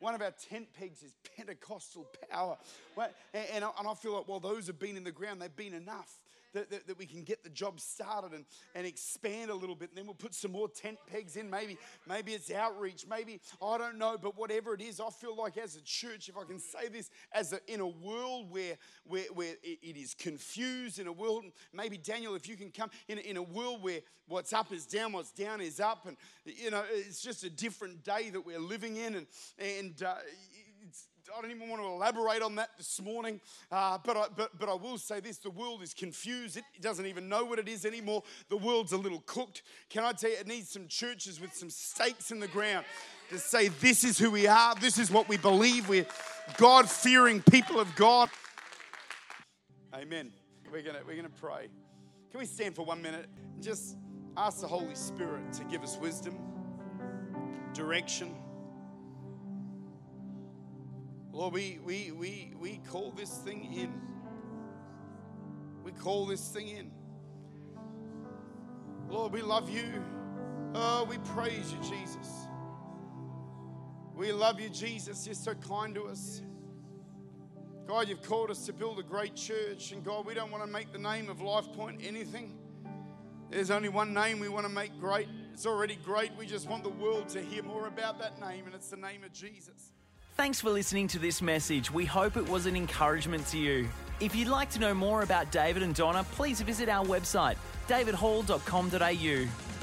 one 0.00 0.14
of 0.14 0.22
our 0.22 0.32
tent 0.32 0.68
pegs 0.78 1.02
is 1.02 1.14
Pentecostal 1.36 2.06
power. 2.30 2.56
And 3.32 3.64
I 3.64 3.94
feel 3.94 4.14
like, 4.16 4.28
well, 4.28 4.40
those 4.40 4.66
have 4.66 4.78
been 4.78 4.96
in 4.96 5.04
the 5.04 5.12
ground, 5.12 5.40
they've 5.40 5.54
been 5.54 5.74
enough. 5.74 6.20
That, 6.54 6.70
that, 6.70 6.86
that 6.86 6.98
we 6.98 7.06
can 7.06 7.22
get 7.22 7.44
the 7.44 7.50
job 7.50 7.78
started 7.80 8.32
and, 8.32 8.44
and 8.74 8.86
expand 8.86 9.50
a 9.50 9.54
little 9.54 9.74
bit. 9.74 9.90
And 9.90 9.98
then 9.98 10.06
we'll 10.06 10.14
put 10.14 10.34
some 10.34 10.52
more 10.52 10.68
tent 10.68 10.98
pegs 11.06 11.36
in. 11.36 11.50
Maybe, 11.50 11.76
maybe 12.08 12.32
it's 12.32 12.50
outreach. 12.50 13.04
Maybe, 13.08 13.40
I 13.62 13.78
don't 13.78 13.98
know. 13.98 14.16
But 14.20 14.36
whatever 14.38 14.74
it 14.74 14.80
is, 14.80 15.00
I 15.00 15.10
feel 15.10 15.36
like 15.36 15.58
as 15.58 15.76
a 15.76 15.82
church, 15.82 16.28
if 16.28 16.36
I 16.36 16.44
can 16.44 16.58
say 16.58 16.88
this, 16.88 17.10
as 17.32 17.52
a, 17.52 17.60
in 17.72 17.80
a 17.80 17.86
world 17.86 18.50
where, 18.50 18.76
where, 19.04 19.24
where 19.34 19.54
it, 19.62 19.96
is 19.96 20.14
confused, 20.14 20.98
in 20.98 21.06
a 21.06 21.12
world, 21.12 21.44
maybe 21.72 21.98
Daniel, 21.98 22.34
if 22.34 22.48
you 22.48 22.56
can 22.56 22.70
come, 22.70 22.90
in, 23.08 23.18
in 23.18 23.36
a 23.36 23.42
world 23.42 23.82
where 23.82 24.00
what's 24.26 24.52
up 24.52 24.72
is 24.72 24.86
down, 24.86 25.12
what's 25.12 25.32
down 25.32 25.60
is 25.60 25.80
up. 25.80 26.06
And, 26.06 26.16
you 26.44 26.70
know, 26.70 26.82
it's 26.90 27.22
just 27.22 27.44
a 27.44 27.50
different 27.50 28.04
day 28.04 28.30
that 28.30 28.40
we're 28.40 28.58
living 28.58 28.96
in. 28.96 29.16
And, 29.16 29.26
and 29.58 30.02
uh, 30.02 30.14
I 31.32 31.40
don't 31.40 31.50
even 31.50 31.70
want 31.70 31.80
to 31.80 31.88
elaborate 31.88 32.42
on 32.42 32.54
that 32.56 32.70
this 32.76 33.00
morning, 33.00 33.40
uh, 33.72 33.96
but, 34.04 34.16
I, 34.16 34.26
but, 34.36 34.58
but 34.58 34.68
I 34.68 34.74
will 34.74 34.98
say 34.98 35.20
this 35.20 35.38
the 35.38 35.48
world 35.48 35.82
is 35.82 35.94
confused. 35.94 36.58
It 36.58 36.64
doesn't 36.82 37.06
even 37.06 37.30
know 37.30 37.44
what 37.46 37.58
it 37.58 37.66
is 37.66 37.86
anymore. 37.86 38.22
The 38.50 38.58
world's 38.58 38.92
a 38.92 38.98
little 38.98 39.22
cooked. 39.24 39.62
Can 39.88 40.04
I 40.04 40.12
tell 40.12 40.30
you, 40.30 40.36
it 40.36 40.46
needs 40.46 40.68
some 40.68 40.86
churches 40.86 41.40
with 41.40 41.54
some 41.54 41.70
stakes 41.70 42.30
in 42.30 42.40
the 42.40 42.48
ground 42.48 42.84
to 43.30 43.38
say, 43.38 43.68
This 43.68 44.04
is 44.04 44.18
who 44.18 44.30
we 44.30 44.46
are, 44.46 44.74
this 44.74 44.98
is 44.98 45.10
what 45.10 45.26
we 45.26 45.38
believe. 45.38 45.88
We're 45.88 46.06
God 46.58 46.90
fearing 46.90 47.40
people 47.40 47.80
of 47.80 47.94
God. 47.96 48.28
Amen. 49.94 50.30
We're 50.70 50.82
going 50.82 50.96
we're 51.06 51.16
going 51.16 51.24
to 51.24 51.40
pray. 51.40 51.68
Can 52.32 52.40
we 52.40 52.46
stand 52.46 52.74
for 52.74 52.84
one 52.84 53.00
minute? 53.00 53.28
and 53.54 53.62
Just 53.62 53.96
ask 54.36 54.60
the 54.60 54.68
Holy 54.68 54.94
Spirit 54.94 55.54
to 55.54 55.64
give 55.64 55.82
us 55.82 55.96
wisdom, 55.96 56.36
direction 57.72 58.34
Lord, 61.34 61.52
we, 61.52 61.80
we, 61.84 62.12
we, 62.12 62.52
we 62.60 62.80
call 62.88 63.10
this 63.10 63.38
thing 63.38 63.74
in. 63.74 63.92
We 65.82 65.90
call 65.90 66.26
this 66.26 66.48
thing 66.50 66.68
in. 66.68 66.92
Lord, 69.08 69.32
we 69.32 69.42
love 69.42 69.68
you. 69.68 70.04
Oh, 70.76 71.02
we 71.10 71.18
praise 71.18 71.72
you, 71.72 71.78
Jesus. 71.90 72.46
We 74.14 74.30
love 74.30 74.60
you, 74.60 74.68
Jesus. 74.68 75.26
You're 75.26 75.34
so 75.34 75.54
kind 75.54 75.92
to 75.96 76.04
us. 76.04 76.40
God, 77.88 78.08
you've 78.08 78.22
called 78.22 78.52
us 78.52 78.64
to 78.66 78.72
build 78.72 79.00
a 79.00 79.02
great 79.02 79.34
church. 79.34 79.90
And 79.90 80.04
God, 80.04 80.26
we 80.26 80.34
don't 80.34 80.52
want 80.52 80.62
to 80.62 80.70
make 80.70 80.92
the 80.92 81.00
name 81.00 81.28
of 81.28 81.40
Life 81.40 81.66
Point 81.72 82.00
anything. 82.04 82.56
There's 83.50 83.72
only 83.72 83.88
one 83.88 84.14
name 84.14 84.38
we 84.38 84.48
want 84.48 84.66
to 84.66 84.72
make 84.72 85.00
great. 85.00 85.26
It's 85.52 85.66
already 85.66 85.96
great. 85.96 86.30
We 86.38 86.46
just 86.46 86.68
want 86.68 86.84
the 86.84 86.90
world 86.90 87.28
to 87.30 87.42
hear 87.42 87.64
more 87.64 87.88
about 87.88 88.20
that 88.20 88.40
name, 88.40 88.66
and 88.66 88.74
it's 88.74 88.88
the 88.88 88.96
name 88.96 89.24
of 89.24 89.32
Jesus. 89.32 89.94
Thanks 90.36 90.60
for 90.60 90.70
listening 90.70 91.06
to 91.08 91.20
this 91.20 91.40
message. 91.40 91.92
We 91.92 92.04
hope 92.04 92.36
it 92.36 92.48
was 92.48 92.66
an 92.66 92.74
encouragement 92.74 93.46
to 93.48 93.58
you. 93.58 93.88
If 94.18 94.34
you'd 94.34 94.48
like 94.48 94.68
to 94.70 94.80
know 94.80 94.92
more 94.92 95.22
about 95.22 95.52
David 95.52 95.84
and 95.84 95.94
Donna, 95.94 96.26
please 96.32 96.60
visit 96.60 96.88
our 96.88 97.04
website, 97.06 97.54
davidhall.com.au. 97.86 99.73